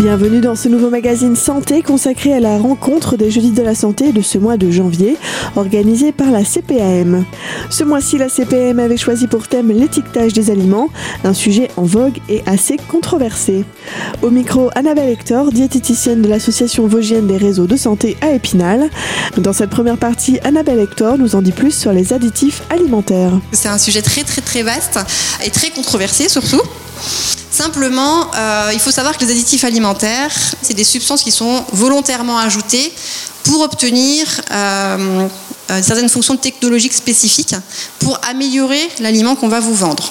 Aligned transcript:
Bienvenue 0.00 0.40
dans 0.40 0.56
ce 0.56 0.68
nouveau 0.68 0.88
magazine 0.88 1.36
Santé 1.36 1.82
consacré 1.82 2.32
à 2.32 2.40
la 2.40 2.56
rencontre 2.56 3.18
des 3.18 3.30
Jeudis 3.30 3.50
de 3.50 3.60
la 3.60 3.74
Santé 3.74 4.12
de 4.12 4.22
ce 4.22 4.38
mois 4.38 4.56
de 4.56 4.70
janvier, 4.70 5.18
organisé 5.56 6.10
par 6.10 6.30
la 6.30 6.42
CPAM. 6.42 7.26
Ce 7.68 7.84
mois-ci, 7.84 8.16
la 8.16 8.30
CPAM 8.30 8.78
avait 8.78 8.96
choisi 8.96 9.26
pour 9.26 9.46
thème 9.46 9.70
l'étiquetage 9.70 10.32
des 10.32 10.50
aliments, 10.50 10.88
un 11.22 11.34
sujet 11.34 11.68
en 11.76 11.82
vogue 11.82 12.16
et 12.30 12.42
assez 12.46 12.78
controversé. 12.78 13.66
Au 14.22 14.30
micro, 14.30 14.70
Annabelle 14.74 15.10
Hector, 15.10 15.52
diététicienne 15.52 16.22
de 16.22 16.28
l'Association 16.28 16.86
Vosgienne 16.86 17.26
des 17.26 17.36
réseaux 17.36 17.66
de 17.66 17.76
santé 17.76 18.16
à 18.22 18.30
Épinal. 18.30 18.88
Dans 19.36 19.52
cette 19.52 19.68
première 19.68 19.98
partie, 19.98 20.40
Annabelle 20.44 20.80
Hector 20.80 21.18
nous 21.18 21.34
en 21.34 21.42
dit 21.42 21.52
plus 21.52 21.72
sur 21.72 21.92
les 21.92 22.14
additifs 22.14 22.62
alimentaires. 22.70 23.38
C'est 23.52 23.68
un 23.68 23.76
sujet 23.76 24.00
très 24.00 24.22
très 24.22 24.40
très 24.40 24.62
vaste 24.62 24.98
et 25.44 25.50
très 25.50 25.68
controversé 25.68 26.30
surtout. 26.30 26.62
Simplement, 27.60 28.30
euh, 28.34 28.70
il 28.72 28.80
faut 28.80 28.90
savoir 28.90 29.18
que 29.18 29.22
les 29.22 29.32
additifs 29.32 29.64
alimentaires, 29.64 30.32
c'est 30.62 30.72
des 30.72 30.82
substances 30.82 31.22
qui 31.22 31.30
sont 31.30 31.62
volontairement 31.72 32.38
ajoutées 32.38 32.90
pour 33.44 33.60
obtenir 33.60 34.26
euh, 34.50 35.28
euh, 35.70 35.82
certaines 35.82 36.08
fonctions 36.08 36.38
technologiques 36.38 36.94
spécifiques 36.94 37.54
pour 37.98 38.18
améliorer 38.26 38.80
l'aliment 39.00 39.36
qu'on 39.36 39.48
va 39.48 39.60
vous 39.60 39.74
vendre. 39.74 40.10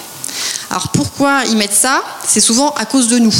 Alors 0.69 0.89
pourquoi 0.89 1.41
ils 1.47 1.57
mettent 1.57 1.73
ça? 1.73 2.03
C'est 2.23 2.39
souvent 2.39 2.69
à 2.77 2.85
cause 2.85 3.07
de 3.07 3.17
nous. 3.17 3.33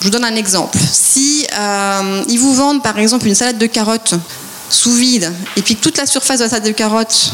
Je 0.00 0.04
vous 0.04 0.10
donne 0.10 0.26
un 0.26 0.36
exemple. 0.36 0.76
Si 0.92 1.46
ils 2.28 2.38
vous 2.38 2.54
vendent 2.54 2.82
par 2.82 2.98
exemple 2.98 3.26
une 3.26 3.34
salade 3.34 3.56
de 3.56 3.66
carottes 3.68 4.16
sous 4.68 4.92
vide 4.92 5.32
et 5.56 5.62
puis 5.62 5.76
que 5.76 5.80
toute 5.80 5.96
la 5.96 6.04
surface 6.04 6.40
de 6.40 6.44
la 6.44 6.50
salade 6.50 6.66
de 6.66 6.72
carottes 6.72 7.32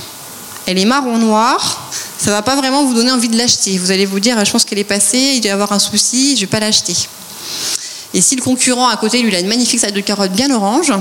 elle 0.67 0.79
est 0.79 0.85
marron 0.85 1.19
noir, 1.19 1.88
ça 2.29 2.35
va 2.35 2.43
pas 2.43 2.57
vraiment 2.57 2.85
vous 2.85 2.93
donner 2.93 3.11
envie 3.11 3.31
de 3.31 3.39
l'acheter. 3.39 3.79
Vous 3.79 3.91
allez 3.91 4.05
vous 4.05 4.21
dire, 4.21 4.45
je 4.45 4.53
pense 4.53 4.67
qu'elle 4.67 4.79
est 4.79 4.85
passée, 4.85 5.33
il 5.37 5.41
doit 5.41 5.49
y 5.49 5.51
avoir 5.51 5.73
un 5.73 5.79
souci, 5.79 6.37
je 6.37 6.43
vais 6.43 6.47
pas 6.47 6.61
l'acheter. 6.61 6.95
Et 8.13 8.21
si 8.21 8.37
le 8.37 8.43
concurrent 8.43 8.87
à 8.87 8.99
côté, 8.99 9.23
lui, 9.23 9.35
a 9.35 9.41
une 9.41 9.47
magnifique 9.47 9.81
salade 9.81 9.95
de 9.95 10.03
carottes 10.03 10.33
bien 10.33 10.51
orange, 10.51 10.93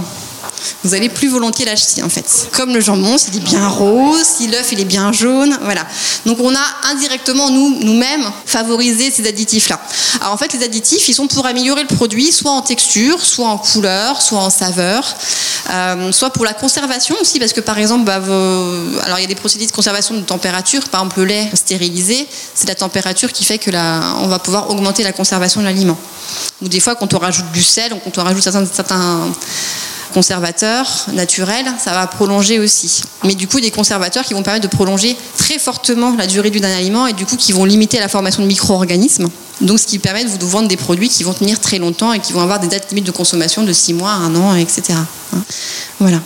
vous 0.83 0.93
allez 0.93 1.09
plus 1.09 1.27
volontiers 1.27 1.65
l'acheter 1.65 2.03
en 2.03 2.09
fait. 2.09 2.49
Comme 2.51 2.73
le 2.73 2.81
jambon, 2.81 3.17
s'il 3.17 3.35
est 3.35 3.39
bien 3.39 3.67
rose, 3.67 4.23
si 4.23 4.47
l'œuf 4.47 4.71
il 4.71 4.79
est 4.79 4.85
bien 4.85 5.11
jaune, 5.11 5.57
voilà. 5.63 5.85
Donc 6.25 6.39
on 6.39 6.53
a 6.53 6.65
indirectement 6.91 7.49
nous 7.49 7.79
nous-mêmes 7.79 8.25
favorisé 8.45 9.11
ces 9.11 9.27
additifs-là. 9.27 9.79
Alors 10.21 10.33
en 10.33 10.37
fait, 10.37 10.53
les 10.53 10.63
additifs, 10.63 11.07
ils 11.09 11.13
sont 11.13 11.27
pour 11.27 11.45
améliorer 11.45 11.81
le 11.81 11.95
produit, 11.95 12.31
soit 12.31 12.51
en 12.51 12.61
texture, 12.61 13.23
soit 13.23 13.47
en 13.47 13.57
couleur, 13.57 14.21
soit 14.21 14.39
en 14.39 14.49
saveur, 14.49 15.15
euh, 15.71 16.11
soit 16.11 16.29
pour 16.31 16.45
la 16.45 16.53
conservation 16.53 17.15
aussi, 17.21 17.39
parce 17.39 17.53
que 17.53 17.61
par 17.61 17.77
exemple, 17.77 18.05
bah, 18.05 18.15
alors 18.15 19.19
il 19.19 19.21
y 19.21 19.25
a 19.25 19.27
des 19.27 19.35
procédés 19.35 19.65
de 19.65 19.71
conservation 19.71 20.15
de 20.15 20.21
température, 20.21 20.87
par 20.89 21.01
exemple 21.01 21.19
le 21.19 21.25
lait 21.25 21.51
stérilisé, 21.53 22.27
c'est 22.55 22.67
la 22.67 22.75
température 22.75 23.31
qui 23.31 23.43
fait 23.43 23.57
que 23.57 23.71
la... 23.71 24.15
on 24.19 24.27
va 24.27 24.39
pouvoir 24.39 24.69
augmenter 24.69 25.03
la 25.03 25.13
conservation 25.13 25.61
de 25.61 25.65
l'aliment. 25.65 25.97
Ou 26.61 26.67
des 26.67 26.79
fois, 26.79 26.95
quand 26.95 27.13
on 27.13 27.19
rajoute 27.19 27.51
du 27.51 27.63
sel, 27.63 27.93
quand 28.03 28.17
on 28.17 28.23
rajoute 28.23 28.43
certains 28.43 29.31
conservateurs 30.13 31.07
naturels, 31.13 31.65
ça 31.83 31.91
va 31.91 32.07
prolonger 32.07 32.59
aussi. 32.59 33.01
Mais 33.23 33.35
du 33.35 33.47
coup, 33.47 33.59
des 33.59 33.71
conservateurs 33.71 34.23
qui 34.23 34.33
vont 34.33 34.43
permettre 34.43 34.67
de 34.67 34.73
prolonger 34.73 35.15
très 35.37 35.59
fortement 35.59 36.15
la 36.17 36.27
durée 36.27 36.49
d'un 36.49 36.71
aliment 36.71 37.07
et 37.07 37.13
du 37.13 37.25
coup 37.25 37.35
qui 37.35 37.51
vont 37.51 37.65
limiter 37.65 37.99
la 37.99 38.07
formation 38.07 38.41
de 38.41 38.47
micro-organismes. 38.47 39.29
Donc, 39.61 39.79
ce 39.79 39.87
qui 39.87 39.99
permet 39.99 40.23
de 40.23 40.29
vous 40.29 40.49
vendre 40.49 40.67
des 40.67 40.77
produits 40.77 41.09
qui 41.09 41.23
vont 41.23 41.33
tenir 41.33 41.59
très 41.59 41.79
longtemps 41.79 42.13
et 42.13 42.19
qui 42.19 42.33
vont 42.33 42.41
avoir 42.41 42.59
des 42.59 42.67
dates 42.67 42.89
limites 42.89 43.05
de 43.05 43.11
consommation 43.11 43.63
de 43.63 43.73
6 43.73 43.93
mois, 43.93 44.11
1 44.11 44.35
an, 44.35 44.55
etc. 44.55 44.99
Hein? 45.33 45.43
Voilà. 45.99 46.21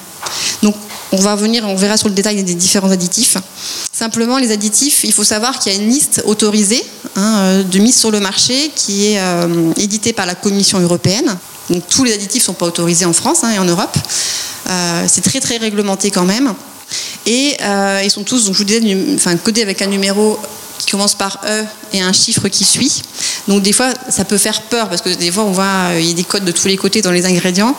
Donc, 0.61 0.75
on 1.13 1.17
va 1.17 1.35
venir, 1.35 1.63
on 1.65 1.75
verra 1.75 1.97
sur 1.97 2.07
le 2.07 2.13
détail 2.13 2.43
des 2.43 2.55
différents 2.55 2.91
additifs. 2.91 3.37
Simplement, 3.91 4.37
les 4.37 4.51
additifs, 4.51 5.03
il 5.03 5.11
faut 5.11 5.23
savoir 5.23 5.59
qu'il 5.59 5.73
y 5.73 5.75
a 5.75 5.79
une 5.79 5.89
liste 5.89 6.23
autorisée 6.25 6.83
hein, 7.15 7.39
euh, 7.39 7.63
de 7.63 7.79
mise 7.79 7.97
sur 7.97 8.11
le 8.11 8.19
marché 8.19 8.71
qui 8.75 9.07
est 9.07 9.19
euh, 9.19 9.73
éditée 9.77 10.13
par 10.13 10.25
la 10.25 10.35
Commission 10.35 10.79
européenne. 10.79 11.37
Donc, 11.71 11.87
tous 11.89 12.03
les 12.03 12.13
additifs 12.13 12.43
ne 12.43 12.45
sont 12.45 12.53
pas 12.53 12.67
autorisés 12.67 13.05
en 13.05 13.13
France 13.13 13.39
hein, 13.43 13.51
et 13.51 13.59
en 13.59 13.65
Europe. 13.65 13.95
Euh, 14.69 15.05
c'est 15.07 15.21
très 15.21 15.39
très 15.39 15.57
réglementé 15.57 16.11
quand 16.11 16.25
même. 16.25 16.53
Et 17.25 17.57
ils 18.03 18.11
sont 18.11 18.23
tous, 18.23 18.45
donc 18.45 18.53
je 18.53 18.59
vous 18.59 18.63
disais, 18.65 18.81
enfin, 19.15 19.35
codés 19.37 19.61
avec 19.61 19.81
un 19.81 19.87
numéro 19.87 20.39
qui 20.79 20.91
commence 20.91 21.13
par 21.13 21.39
E 21.47 21.63
et 21.93 22.01
un 22.01 22.11
chiffre 22.11 22.47
qui 22.47 22.63
suit. 22.63 23.01
Donc 23.47 23.61
des 23.61 23.71
fois, 23.71 23.93
ça 24.09 24.25
peut 24.25 24.37
faire 24.37 24.63
peur 24.63 24.89
parce 24.89 25.01
que 25.01 25.09
des 25.09 25.31
fois, 25.31 25.43
on 25.43 25.51
voit 25.51 25.91
il 25.97 26.05
y 26.05 26.11
a 26.11 26.13
des 26.13 26.23
codes 26.23 26.43
de 26.43 26.51
tous 26.51 26.67
les 26.67 26.77
côtés 26.77 27.01
dans 27.01 27.11
les 27.11 27.25
ingrédients. 27.25 27.75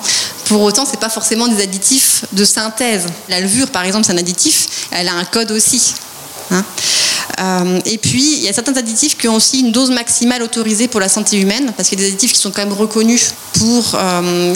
Pour 0.46 0.62
autant, 0.62 0.86
c'est 0.88 1.00
pas 1.00 1.08
forcément 1.08 1.48
des 1.48 1.62
additifs 1.62 2.24
de 2.32 2.44
synthèse. 2.44 3.06
La 3.28 3.40
levure, 3.40 3.70
par 3.70 3.84
exemple, 3.84 4.06
c'est 4.06 4.12
un 4.12 4.18
additif. 4.18 4.88
Elle 4.90 5.08
a 5.08 5.14
un 5.14 5.24
code 5.24 5.50
aussi. 5.50 5.94
Hein. 6.50 6.64
Euh, 7.40 7.80
et 7.86 7.98
puis, 7.98 8.36
il 8.36 8.42
y 8.42 8.48
a 8.48 8.52
certains 8.52 8.76
additifs 8.76 9.16
qui 9.16 9.28
ont 9.28 9.36
aussi 9.36 9.60
une 9.60 9.72
dose 9.72 9.90
maximale 9.90 10.42
autorisée 10.42 10.88
pour 10.88 11.00
la 11.00 11.08
santé 11.08 11.40
humaine, 11.40 11.72
parce 11.76 11.88
qu'il 11.88 11.98
y 11.98 12.02
a 12.02 12.04
des 12.04 12.10
additifs 12.12 12.32
qui 12.32 12.38
sont 12.40 12.50
quand 12.50 12.64
même 12.64 12.72
reconnus 12.72 13.34
pour, 13.54 13.94
euh, 13.94 14.54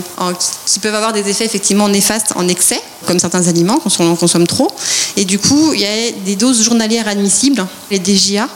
qui 0.66 0.78
peuvent 0.78 0.94
avoir 0.94 1.12
des 1.12 1.28
effets 1.28 1.44
effectivement 1.44 1.88
néfastes 1.88 2.32
en 2.36 2.48
excès, 2.48 2.80
comme 3.06 3.18
certains 3.18 3.46
aliments 3.48 3.78
quand 3.78 3.90
on 4.00 4.10
en 4.10 4.16
consomme 4.16 4.46
trop. 4.46 4.70
Et 5.16 5.24
du 5.24 5.38
coup, 5.38 5.72
il 5.74 5.80
y 5.80 5.86
a 5.86 6.10
des 6.24 6.36
doses 6.36 6.62
journalières 6.62 7.08
admissibles, 7.08 7.66
les 7.90 7.98
DGA, 7.98 8.48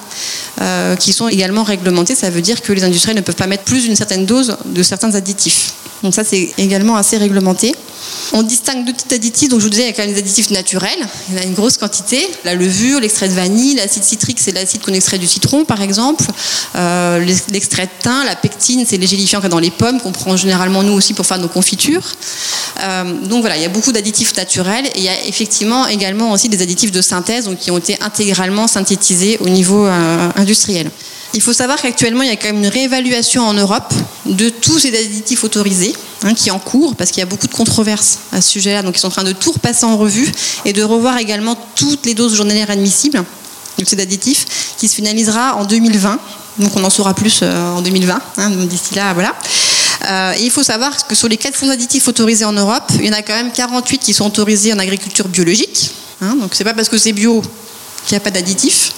euh, 0.60 0.97
qui 0.97 1.12
sont 1.12 1.28
également 1.28 1.62
réglementées. 1.62 2.14
Ça 2.14 2.30
veut 2.30 2.42
dire 2.42 2.60
que 2.60 2.72
les 2.72 2.84
industriels 2.84 3.16
ne 3.16 3.22
peuvent 3.22 3.36
pas 3.36 3.47
mettre 3.47 3.64
plus 3.64 3.84
d'une 3.84 3.97
certaine 3.97 4.26
dose 4.26 4.56
de 4.66 4.82
certains 4.82 5.14
additifs. 5.14 5.72
Donc 6.03 6.15
ça, 6.15 6.25
c'est 6.25 6.53
également 6.59 6.97
assez 6.97 7.16
réglementé. 7.19 7.75
On 8.33 8.43
distingue 8.43 8.84
deux 8.84 8.93
types 8.93 9.11
d'additifs. 9.11 9.49
Donc 9.49 9.61
je 9.61 9.65
vous 9.65 9.71
disais, 9.71 9.83
il 9.84 9.87
y 9.87 9.91
a 9.91 9.93
quand 9.93 10.05
même 10.05 10.12
des 10.12 10.19
additifs 10.19 10.50
naturels. 10.50 11.06
Il 11.28 11.34
y 11.34 11.38
en 11.38 11.43
a 11.43 11.44
une 11.44 11.55
grosse 11.55 11.77
quantité. 11.77 12.27
La 12.44 12.55
levure, 12.55 13.00
l'extrait 13.00 13.28
de 13.28 13.34
vanille, 13.34 13.75
l'acide 13.75 14.05
citrique, 14.05 14.39
c'est 14.41 14.53
l'acide 14.53 14.81
qu'on 14.81 14.94
extrait 14.94 15.19
du 15.19 15.27
citron, 15.27 15.65
par 15.65 15.83
exemple. 15.83 16.25
Euh, 16.77 17.19
l'extrait 17.50 17.87
de 17.87 17.91
thym, 18.03 18.25
la 18.25 18.37
pectine, 18.37 18.84
c'est 18.87 18.97
les 18.97 19.06
gélifiants 19.06 19.41
a 19.41 19.49
dans 19.49 19.59
les 19.59 19.71
pommes, 19.71 20.00
qu'on 20.00 20.12
prend 20.12 20.37
généralement 20.37 20.83
nous 20.83 20.93
aussi 20.93 21.12
pour 21.12 21.27
faire 21.27 21.39
nos 21.39 21.49
confitures. 21.49 22.06
Euh, 22.83 23.12
donc 23.27 23.41
voilà, 23.41 23.56
il 23.56 23.62
y 23.62 23.66
a 23.66 23.71
beaucoup 23.71 23.93
d'additifs 23.93 24.34
naturels. 24.37 24.87
Et 24.94 24.99
il 24.99 25.05
y 25.05 25.09
a 25.09 25.27
effectivement 25.27 25.87
également 25.87 26.33
aussi 26.33 26.49
des 26.49 26.62
additifs 26.62 26.93
de 26.93 27.03
synthèse 27.03 27.44
donc, 27.44 27.59
qui 27.59 27.71
ont 27.71 27.78
été 27.78 27.99
intégralement 28.00 28.66
synthétisés 28.69 29.39
au 29.41 29.49
niveau 29.49 29.87
euh, 29.87 30.28
industriel. 30.37 30.91
Il 31.32 31.41
faut 31.41 31.52
savoir 31.52 31.80
qu'actuellement, 31.80 32.22
il 32.22 32.28
y 32.28 32.32
a 32.32 32.36
quand 32.36 32.48
même 32.48 32.58
une 32.58 32.66
réévaluation 32.66 33.46
en 33.46 33.54
Europe 33.54 33.94
de 34.26 34.48
tous 34.48 34.80
ces 34.80 34.88
additifs 34.88 35.44
autorisés, 35.44 35.94
hein, 36.22 36.34
qui 36.34 36.48
est 36.48 36.52
en 36.52 36.58
cours, 36.58 36.96
parce 36.96 37.10
qu'il 37.10 37.20
y 37.20 37.22
a 37.22 37.26
beaucoup 37.26 37.46
de 37.46 37.54
controverses 37.54 38.18
à 38.32 38.41
ce 38.41 38.50
sujet-là. 38.50 38.82
Donc, 38.82 38.96
ils 38.96 39.00
sont 39.00 39.08
en 39.08 39.12
train 39.12 39.24
de 39.24 39.32
tout 39.32 39.52
repasser 39.52 39.84
en 39.84 39.96
revue 39.96 40.30
et 40.64 40.72
de 40.72 40.82
revoir 40.82 41.18
également 41.18 41.56
toutes 41.76 42.04
les 42.04 42.14
doses 42.14 42.34
journalières 42.34 42.70
admissibles 42.70 43.22
de 43.78 43.84
ces 43.84 43.98
additifs, 44.00 44.74
qui 44.76 44.88
se 44.88 44.94
finalisera 44.96 45.54
en 45.54 45.64
2020. 45.64 46.18
Donc, 46.58 46.76
on 46.76 46.84
en 46.84 46.91
saura 46.91 47.14
plus 47.14 47.41
euh, 47.42 47.72
en 47.72 47.80
2020. 47.80 48.20
Hein, 48.36 48.50
d'ici 48.66 48.94
là, 48.94 49.14
voilà. 49.14 49.34
Euh, 50.08 50.32
et 50.36 50.42
il 50.42 50.50
faut 50.50 50.62
savoir 50.64 51.06
que 51.06 51.14
sur 51.14 51.28
les 51.28 51.36
400 51.36 51.70
additifs 51.70 52.08
autorisés 52.08 52.44
en 52.44 52.52
Europe, 52.52 52.91
il 52.98 53.06
y 53.06 53.08
en 53.08 53.12
a 53.12 53.22
quand 53.22 53.34
même 53.34 53.52
48 53.52 53.98
qui 53.98 54.12
sont 54.12 54.26
autorisés 54.26 54.72
en 54.72 54.78
agriculture 54.78 55.28
biologique. 55.28 55.92
Hein, 56.20 56.34
donc, 56.36 56.54
c'est 56.54 56.64
pas 56.64 56.74
parce 56.74 56.88
que 56.88 56.98
c'est 56.98 57.12
bio 57.12 57.41
qu'il 58.06 58.14
n'y 58.14 58.16
a 58.16 58.20
pas 58.20 58.30
d'additifs. 58.30 58.92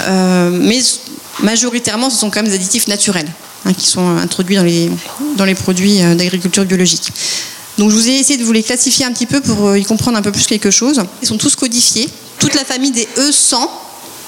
Euh, 0.00 0.50
mais 0.50 0.80
majoritairement, 1.42 2.10
ce 2.10 2.18
sont 2.18 2.30
quand 2.30 2.42
même 2.42 2.50
des 2.50 2.54
additifs 2.54 2.88
naturels 2.88 3.28
hein, 3.66 3.72
qui 3.74 3.86
sont 3.86 4.16
introduits 4.16 4.56
dans 4.56 4.64
les, 4.64 4.90
dans 5.36 5.44
les 5.44 5.54
produits 5.54 6.02
euh, 6.02 6.14
d'agriculture 6.14 6.64
biologique. 6.64 7.12
Donc 7.78 7.90
je 7.90 7.96
vous 7.96 8.08
ai 8.08 8.12
essayé 8.12 8.38
de 8.38 8.44
vous 8.44 8.52
les 8.52 8.62
classifier 8.62 9.04
un 9.04 9.12
petit 9.12 9.26
peu 9.26 9.40
pour 9.40 9.68
euh, 9.68 9.78
y 9.78 9.84
comprendre 9.84 10.18
un 10.18 10.22
peu 10.22 10.32
plus 10.32 10.46
quelque 10.46 10.70
chose. 10.70 11.02
Ils 11.22 11.28
sont 11.28 11.38
tous 11.38 11.56
codifiés. 11.56 12.08
Toute 12.38 12.54
la 12.54 12.64
famille 12.64 12.90
des 12.90 13.08
E100, 13.16 13.56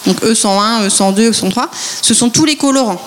donc 0.07 0.23
E101, 0.23 0.89
E102, 0.89 1.31
E103, 1.31 1.67
ce 2.03 2.15
sont 2.15 2.31
tous 2.31 2.45
les 2.45 2.57
colorants. 2.57 3.01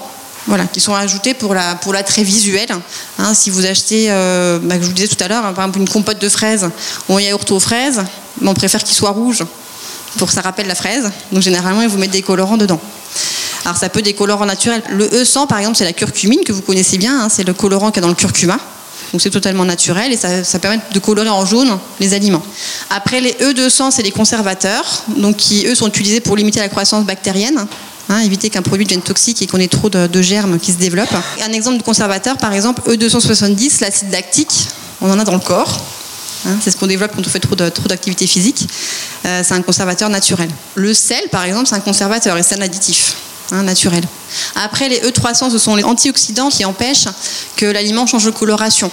Voilà, 0.48 0.66
qui 0.66 0.80
sont 0.80 0.96
ajoutés 0.96 1.34
pour 1.34 1.54
la 1.54 1.76
pour 1.76 1.92
l'attrait 1.92 2.24
visuel. 2.24 2.68
Hein, 3.20 3.34
si 3.34 3.50
vous 3.50 3.66
achetez, 3.66 4.06
euh, 4.10 4.60
bah, 4.64 4.76
je 4.80 4.86
vous 4.86 4.94
disais 4.94 5.10
tout 5.10 5.22
à 5.22 5.28
l'heure, 5.28 5.46
hein, 5.46 5.52
par 5.52 5.66
exemple 5.66 5.80
une 5.80 5.90
compote 5.90 6.20
de 6.20 6.30
fraises 6.30 6.70
ou 7.10 7.18
un 7.18 7.22
yaourt 7.22 7.52
aux 7.52 7.60
fraises, 7.60 8.02
on 8.42 8.54
préfère 8.54 8.82
qu'il 8.82 8.96
soit 8.96 9.12
rouge 9.12 9.44
pour 10.18 10.30
que 10.30 10.34
ça 10.34 10.42
rappelle 10.42 10.68
la 10.68 10.76
fraise. 10.76 11.12
Donc 11.34 11.44
généralement, 11.44 11.82
ils 11.82 11.90
vous 11.90 11.98
mettent 11.98 12.12
des 12.12 12.22
colorants 12.22 12.58
dedans. 12.58 12.80
Alors 13.68 13.76
ça 13.76 13.90
peut 13.90 14.02
des 14.02 14.14
colorants 14.14 14.46
naturels. 14.46 14.82
Le 14.90 15.10
E100 15.10 15.46
par 15.48 15.60
exemple, 15.60 15.76
c'est 15.76 15.84
la 15.84 15.92
curcumine 15.92 16.40
que 16.46 16.54
vous 16.54 16.62
connaissez 16.62 16.98
bien, 16.98 17.24
hein. 17.24 17.28
c'est 17.30 17.44
le 17.44 17.54
colorant 17.54 17.92
qu'il 17.92 17.98
y 17.98 18.00
a 18.00 18.02
dans 18.04 18.08
le 18.08 18.16
curcuma. 18.16 18.58
Donc 19.12 19.22
c'est 19.22 19.30
totalement 19.30 19.66
naturel 19.66 20.14
et 20.14 20.16
ça, 20.16 20.60
permet 20.60 20.80
de 20.94 21.00
colorer 21.00 21.28
en 21.28 21.46
jaune 21.46 21.78
les 22.00 22.14
aliments. 22.14 22.42
Après 22.90 23.20
les 23.20 23.34
E200, 23.34 23.92
c'est 23.92 24.04
les 24.04 24.12
conservateurs, 24.12 25.04
donc 25.18 25.36
qui 25.36 25.68
eux 25.68 25.76
sont 25.76 25.90
utilisés 25.90 26.22
pour 26.22 26.38
limiter 26.38 26.62
la 26.62 26.70
croissance 26.70 27.04
bactérienne. 27.06 27.68
Hein, 28.10 28.20
éviter 28.20 28.50
qu'un 28.50 28.62
produit 28.62 28.86
devienne 28.86 29.02
toxique 29.02 29.42
et 29.42 29.48
qu'on 29.48 29.60
ait 29.60 29.68
trop 29.68 29.90
de, 29.90 30.22
germes 30.22 30.60
qui 30.60 30.72
se 30.72 30.78
développent. 30.78 31.18
Un 31.46 31.52
exemple 31.52 31.78
de 31.78 31.84
conservateur, 31.84 32.38
par 32.38 32.54
exemple, 32.54 32.82
E270, 32.90 33.82
l'acide 33.82 34.14
lactique, 34.14 34.70
on 35.02 35.12
en 35.12 35.20
a 35.20 35.26
dans 35.26 35.34
le 35.34 35.40
corps. 35.40 35.82
Hein, 36.46 36.56
c'est 36.64 36.72
ce 36.72 36.78
qu'on 36.78 36.88
développe 36.88 37.12
quand 37.14 37.28
on 37.28 37.30
fait 37.30 37.42
trop 37.42 37.56
d'activité 37.56 38.28
physique. 38.28 38.70
Euh, 39.26 39.42
c'est 39.44 39.56
un 39.56 39.62
conservateur 39.62 40.08
naturel. 40.08 40.48
Le 40.76 40.94
sel, 40.94 41.28
par 41.32 41.44
exemple, 41.44 41.68
c'est 41.68 41.76
un 41.76 41.82
conservateur 41.82 42.38
et 42.38 42.44
c'est 42.44 42.56
un 42.56 42.62
additif. 42.62 43.18
Hein, 43.52 43.64
naturel. 43.64 44.04
Après, 44.56 44.90
les 44.90 45.00
E300, 45.00 45.52
ce 45.52 45.58
sont 45.58 45.76
les 45.76 45.84
antioxydants 45.84 46.50
qui 46.50 46.66
empêchent 46.66 47.08
que 47.56 47.66
l'aliment 47.66 48.06
change 48.06 48.26
de 48.26 48.32
coloration. 48.32 48.92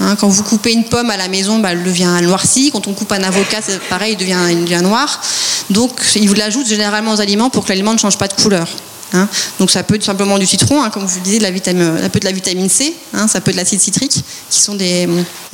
Hein, 0.00 0.16
quand 0.16 0.28
vous 0.28 0.42
coupez 0.42 0.72
une 0.72 0.84
pomme 0.84 1.10
à 1.10 1.18
la 1.18 1.28
maison, 1.28 1.58
bah, 1.58 1.72
elle 1.72 1.84
devient 1.84 2.08
noircie. 2.22 2.70
Quand 2.72 2.86
on 2.88 2.94
coupe 2.94 3.12
un 3.12 3.22
avocat, 3.22 3.58
c'est 3.60 3.78
pareil, 3.88 4.14
il 4.14 4.16
devient, 4.16 4.38
il 4.50 4.78
noir. 4.78 5.20
Donc, 5.68 6.00
ils 6.14 6.26
vous 6.26 6.34
l'ajoutent 6.34 6.66
généralement 6.66 7.12
aux 7.12 7.20
aliments 7.20 7.50
pour 7.50 7.64
que 7.64 7.68
l'aliment 7.68 7.92
ne 7.92 7.98
change 7.98 8.16
pas 8.16 8.28
de 8.28 8.32
couleur. 8.32 8.66
Hein. 9.12 9.28
Donc 9.58 9.70
ça 9.70 9.82
peut 9.82 9.96
être 9.96 10.04
simplement 10.04 10.38
du 10.38 10.46
citron, 10.46 10.88
comme 10.90 11.08
je 11.08 11.14
vous 11.14 11.20
disais, 11.20 11.38
de 11.38 11.42
la 11.42 11.50
vitamine, 11.50 11.98
ça 12.00 12.08
peut 12.08 12.18
être 12.18 12.22
de 12.22 12.28
la 12.28 12.32
vitamine 12.32 12.68
C, 12.68 12.94
ça 13.12 13.40
peut 13.40 13.50
être 13.50 13.56
de 13.56 13.60
l'acide 13.60 13.80
citrique, 13.80 14.22
qui 14.48 14.60
sont 14.60 14.74
des, 14.74 15.08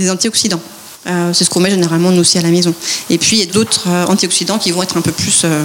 antioxydants. 0.09 0.61
Euh, 1.07 1.33
c'est 1.33 1.45
ce 1.45 1.51
qu'on 1.51 1.61
met 1.61 1.71
généralement 1.71 2.11
nous 2.11 2.21
aussi 2.21 2.37
à 2.37 2.43
la 2.43 2.51
maison. 2.51 2.75
Et 3.11 3.19
puis 3.19 3.37
il 3.37 3.47
y 3.47 3.49
a 3.49 3.53
d'autres 3.53 3.89
euh, 3.89 4.07
antioxydants 4.07 4.59
qui 4.59 4.73
vont 4.73 4.83
être 4.83 4.97
un 4.97 5.01
peu 5.01 5.13
plus 5.13 5.43
euh, 5.45 5.65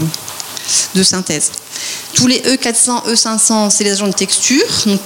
de 0.96 1.04
synthèse. 1.04 1.52
Tous 2.14 2.28
les 2.28 2.40
E400, 2.42 3.08
E500, 3.08 3.70
c'est 3.70 3.84
les 3.84 3.94
agents 3.94 4.08
de 4.08 4.14
texture. 4.14 4.66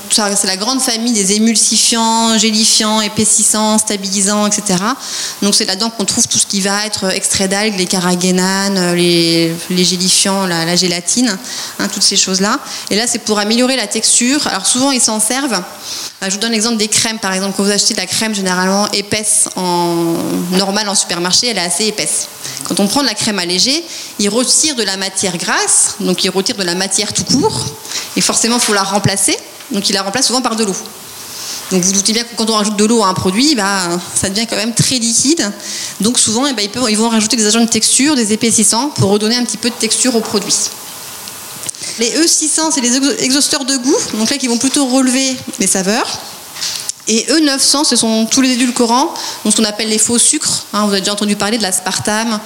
c'est 0.09 0.47
la 0.47 0.57
grande 0.57 0.81
famille 0.81 1.13
des 1.13 1.33
émulsifiants, 1.33 2.37
gélifiants, 2.37 2.99
épaississants, 3.01 3.77
stabilisants, 3.77 4.47
etc. 4.47 4.79
Donc, 5.41 5.53
c'est 5.53 5.65
là-dedans 5.65 5.91
qu'on 5.91 6.05
trouve 6.05 6.27
tout 6.27 6.39
ce 6.39 6.47
qui 6.47 6.61
va 6.61 6.85
être 6.85 7.05
extrait 7.13 7.47
d'algues, 7.47 7.77
les 7.77 7.85
carragénanes, 7.85 8.95
les, 8.95 9.55
gélifiants, 9.69 10.47
la, 10.47 10.75
gélatine, 10.75 11.37
hein, 11.79 11.87
toutes 11.93 12.03
ces 12.03 12.17
choses-là. 12.17 12.59
Et 12.89 12.95
là, 12.95 13.05
c'est 13.07 13.19
pour 13.19 13.37
améliorer 13.39 13.75
la 13.75 13.87
texture. 13.87 14.45
Alors, 14.47 14.65
souvent, 14.65 14.91
ils 14.91 15.01
s'en 15.01 15.19
servent. 15.19 15.61
Je 16.23 16.31
vous 16.31 16.37
donne 16.39 16.53
l'exemple 16.53 16.77
des 16.77 16.87
crèmes, 16.87 17.19
par 17.19 17.33
exemple. 17.33 17.53
Quand 17.55 17.63
vous 17.63 17.71
achetez 17.71 17.93
de 17.93 17.99
la 17.99 18.07
crème 18.07 18.33
généralement 18.33 18.89
épaisse, 18.91 19.47
en 19.55 20.15
normale 20.51 20.89
en 20.89 20.95
supermarché, 20.95 21.47
elle 21.49 21.57
est 21.57 21.61
assez 21.61 21.85
épaisse. 21.85 22.27
Quand 22.63 22.79
on 22.79 22.87
prend 22.87 23.01
de 23.01 23.07
la 23.07 23.13
crème 23.13 23.39
allégée, 23.39 23.83
il 24.19 24.29
retire 24.29 24.75
de 24.75 24.83
la 24.83 24.97
matière 24.97 25.37
grasse, 25.37 25.95
donc 25.99 26.23
il 26.23 26.29
retire 26.29 26.55
de 26.55 26.63
la 26.63 26.75
matière 26.75 27.13
tout 27.13 27.25
court, 27.25 27.65
et 28.15 28.21
forcément, 28.21 28.55
il 28.55 28.61
faut 28.61 28.73
la 28.73 28.83
remplacer. 28.83 29.37
Donc 29.71 29.89
il 29.89 29.93
la 29.93 30.03
remplace 30.03 30.27
souvent 30.27 30.41
par 30.41 30.55
de 30.55 30.63
l'eau. 30.63 30.75
Donc 31.71 31.81
vous 31.81 31.93
doutez 31.93 32.13
bien 32.13 32.23
que 32.23 32.35
quand 32.35 32.49
on 32.49 32.53
rajoute 32.53 32.75
de 32.75 32.85
l'eau 32.85 33.03
à 33.03 33.07
un 33.07 33.13
produit, 33.13 33.55
bah, 33.55 33.99
ça 34.13 34.29
devient 34.29 34.45
quand 34.47 34.55
même 34.55 34.73
très 34.73 34.97
liquide. 34.97 35.51
Donc 35.99 36.19
souvent, 36.19 36.45
eh 36.45 36.53
ben, 36.53 36.69
ils, 36.89 36.97
vont 36.97 37.09
rajouter 37.09 37.35
des 37.35 37.47
agents 37.47 37.61
de 37.61 37.69
texture, 37.69 38.15
des 38.15 38.33
épaississants, 38.33 38.89
pour 38.89 39.09
redonner 39.09 39.35
un 39.35 39.43
petit 39.43 39.57
peu 39.57 39.69
de 39.69 39.75
texture 39.75 40.15
au 40.15 40.21
produit. 40.21 40.55
Les 41.99 42.11
E600, 42.11 42.71
c'est 42.71 42.81
les 42.81 42.95
exhausteurs 43.23 43.65
de 43.65 43.77
goût, 43.77 43.97
donc 44.13 44.29
là 44.29 44.37
qui 44.37 44.47
vont 44.47 44.57
plutôt 44.57 44.85
relever 44.85 45.35
les 45.59 45.67
saveurs. 45.67 46.19
Et 47.07 47.25
E900, 47.29 47.83
ce 47.85 47.95
sont 47.95 48.25
tous 48.25 48.41
les 48.41 48.53
édulcorants, 48.53 49.13
ce 49.47 49.55
qu'on 49.55 49.63
appelle 49.63 49.89
les 49.89 49.99
faux 49.99 50.17
sucres. 50.17 50.65
Hein, 50.73 50.85
vous 50.85 50.91
avez 50.91 51.01
déjà 51.01 51.13
entendu 51.13 51.35
parler 51.35 51.57
de 51.57 51.63
l'aspartame, 51.63 52.39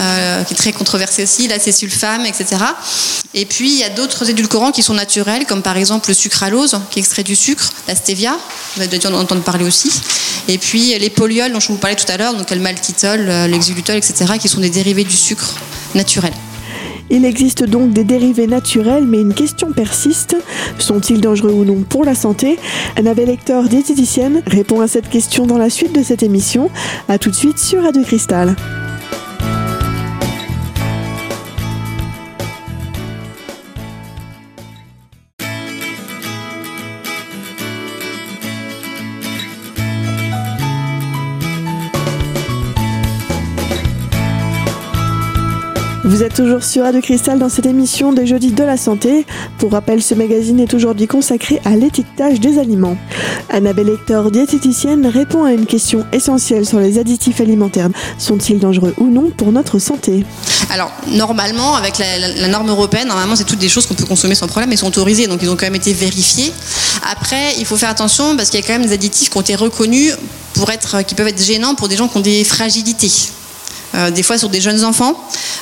euh, 0.00 0.42
qui 0.44 0.54
est 0.54 0.56
très 0.56 0.72
controversé 0.72 1.24
aussi, 1.24 1.48
l'acésulfame, 1.48 2.24
etc. 2.24 2.56
Et 3.34 3.44
puis 3.44 3.70
il 3.70 3.78
y 3.78 3.84
a 3.84 3.90
d'autres 3.90 4.30
édulcorants 4.30 4.72
qui 4.72 4.82
sont 4.82 4.94
naturels, 4.94 5.44
comme 5.44 5.62
par 5.62 5.76
exemple 5.76 6.08
le 6.08 6.14
sucralose, 6.14 6.78
qui 6.90 6.98
est 6.98 7.02
extrait 7.02 7.24
du 7.24 7.36
sucre, 7.36 7.72
la 7.88 7.94
stevia, 7.94 8.36
vous 8.74 8.82
avez 8.82 8.88
déjà 8.88 9.14
entendu 9.14 9.42
parler 9.42 9.64
aussi. 9.64 9.92
Et 10.48 10.56
puis 10.56 10.98
les 10.98 11.10
polyols, 11.10 11.52
dont 11.52 11.60
je 11.60 11.68
vous 11.68 11.76
parlais 11.76 11.96
tout 11.96 12.10
à 12.10 12.16
l'heure, 12.16 12.34
donc 12.34 12.50
le 12.50 12.60
maltitol, 12.60 13.28
euh, 13.28 13.46
l'exulutol, 13.46 13.96
etc., 13.96 14.38
qui 14.40 14.48
sont 14.48 14.60
des 14.60 14.70
dérivés 14.70 15.04
du 15.04 15.16
sucre 15.16 15.54
naturel. 15.94 16.32
Il 17.10 17.24
existe 17.24 17.64
donc 17.64 17.92
des 17.92 18.04
dérivés 18.04 18.46
naturels, 18.46 19.06
mais 19.06 19.20
une 19.20 19.34
question 19.34 19.72
persiste. 19.72 20.36
Sont-ils 20.78 21.20
dangereux 21.20 21.52
ou 21.52 21.64
non 21.64 21.84
pour 21.88 22.04
la 22.04 22.14
santé? 22.14 22.58
Annabelle 22.96 23.28
Lecteur, 23.28 23.68
diététicienne, 23.68 24.42
répond 24.46 24.80
à 24.80 24.88
cette 24.88 25.08
question 25.08 25.46
dans 25.46 25.58
la 25.58 25.70
suite 25.70 25.94
de 25.94 26.02
cette 26.02 26.22
émission. 26.22 26.70
A 27.08 27.18
tout 27.18 27.30
de 27.30 27.36
suite 27.36 27.58
sur 27.58 27.82
Radio 27.82 28.02
Cristal. 28.02 28.56
Vous 46.16 46.22
êtes 46.22 46.32
toujours 46.32 46.64
sur 46.64 46.84
Radio 46.84 47.02
Cristal 47.02 47.38
dans 47.38 47.50
cette 47.50 47.66
émission 47.66 48.10
des 48.10 48.26
jeudis 48.26 48.50
de 48.50 48.64
la 48.64 48.78
santé. 48.78 49.26
Pour 49.58 49.72
rappel, 49.72 50.02
ce 50.02 50.14
magazine 50.14 50.58
est 50.60 50.72
aujourd'hui 50.72 51.06
consacré 51.06 51.60
à 51.66 51.76
l'étiquetage 51.76 52.40
des 52.40 52.58
aliments. 52.58 52.96
Annabelle 53.50 53.90
Hector, 53.90 54.30
diététicienne, 54.30 55.06
répond 55.06 55.44
à 55.44 55.52
une 55.52 55.66
question 55.66 56.06
essentielle 56.14 56.64
sur 56.64 56.78
les 56.78 56.98
additifs 56.98 57.42
alimentaires. 57.42 57.90
Sont-ils 58.16 58.58
dangereux 58.58 58.94
ou 58.96 59.08
non 59.08 59.28
pour 59.28 59.52
notre 59.52 59.78
santé? 59.78 60.24
Alors, 60.70 60.90
normalement, 61.08 61.76
avec 61.76 61.98
la, 61.98 62.48
norme 62.48 62.70
européenne, 62.70 63.08
normalement, 63.08 63.36
c'est 63.36 63.44
toutes 63.44 63.58
des 63.58 63.68
choses 63.68 63.84
qu'on 63.84 63.92
peut 63.92 64.06
consommer 64.06 64.34
sans 64.34 64.46
problème 64.46 64.72
et 64.72 64.78
sont 64.78 64.88
autorisées, 64.88 65.26
donc 65.26 65.40
ils 65.42 65.50
ont 65.50 65.56
quand 65.56 65.66
même 65.66 65.74
été 65.74 65.92
vérifiés. 65.92 66.50
Après, 67.12 67.56
il 67.58 67.66
faut 67.66 67.76
faire 67.76 67.90
attention 67.90 68.38
parce 68.38 68.48
qu'il 68.48 68.58
y 68.58 68.62
a 68.62 68.66
quand 68.66 68.78
même 68.78 68.86
des 68.86 68.94
additifs 68.94 69.28
qui 69.28 69.36
ont 69.36 69.42
été 69.42 69.54
reconnus 69.54 70.14
pour 70.54 70.70
être, 70.70 71.02
qui 71.02 71.14
peuvent 71.14 71.28
être 71.28 71.44
gênants 71.44 71.74
pour 71.74 71.88
des 71.88 71.96
gens 71.96 72.08
qui 72.08 72.16
ont 72.16 72.22
des 72.22 72.42
fragilités. 72.42 73.12
Euh, 73.96 74.10
des 74.10 74.22
fois 74.22 74.36
sur 74.36 74.50
des 74.50 74.60
jeunes 74.60 74.84
enfants. 74.84 75.18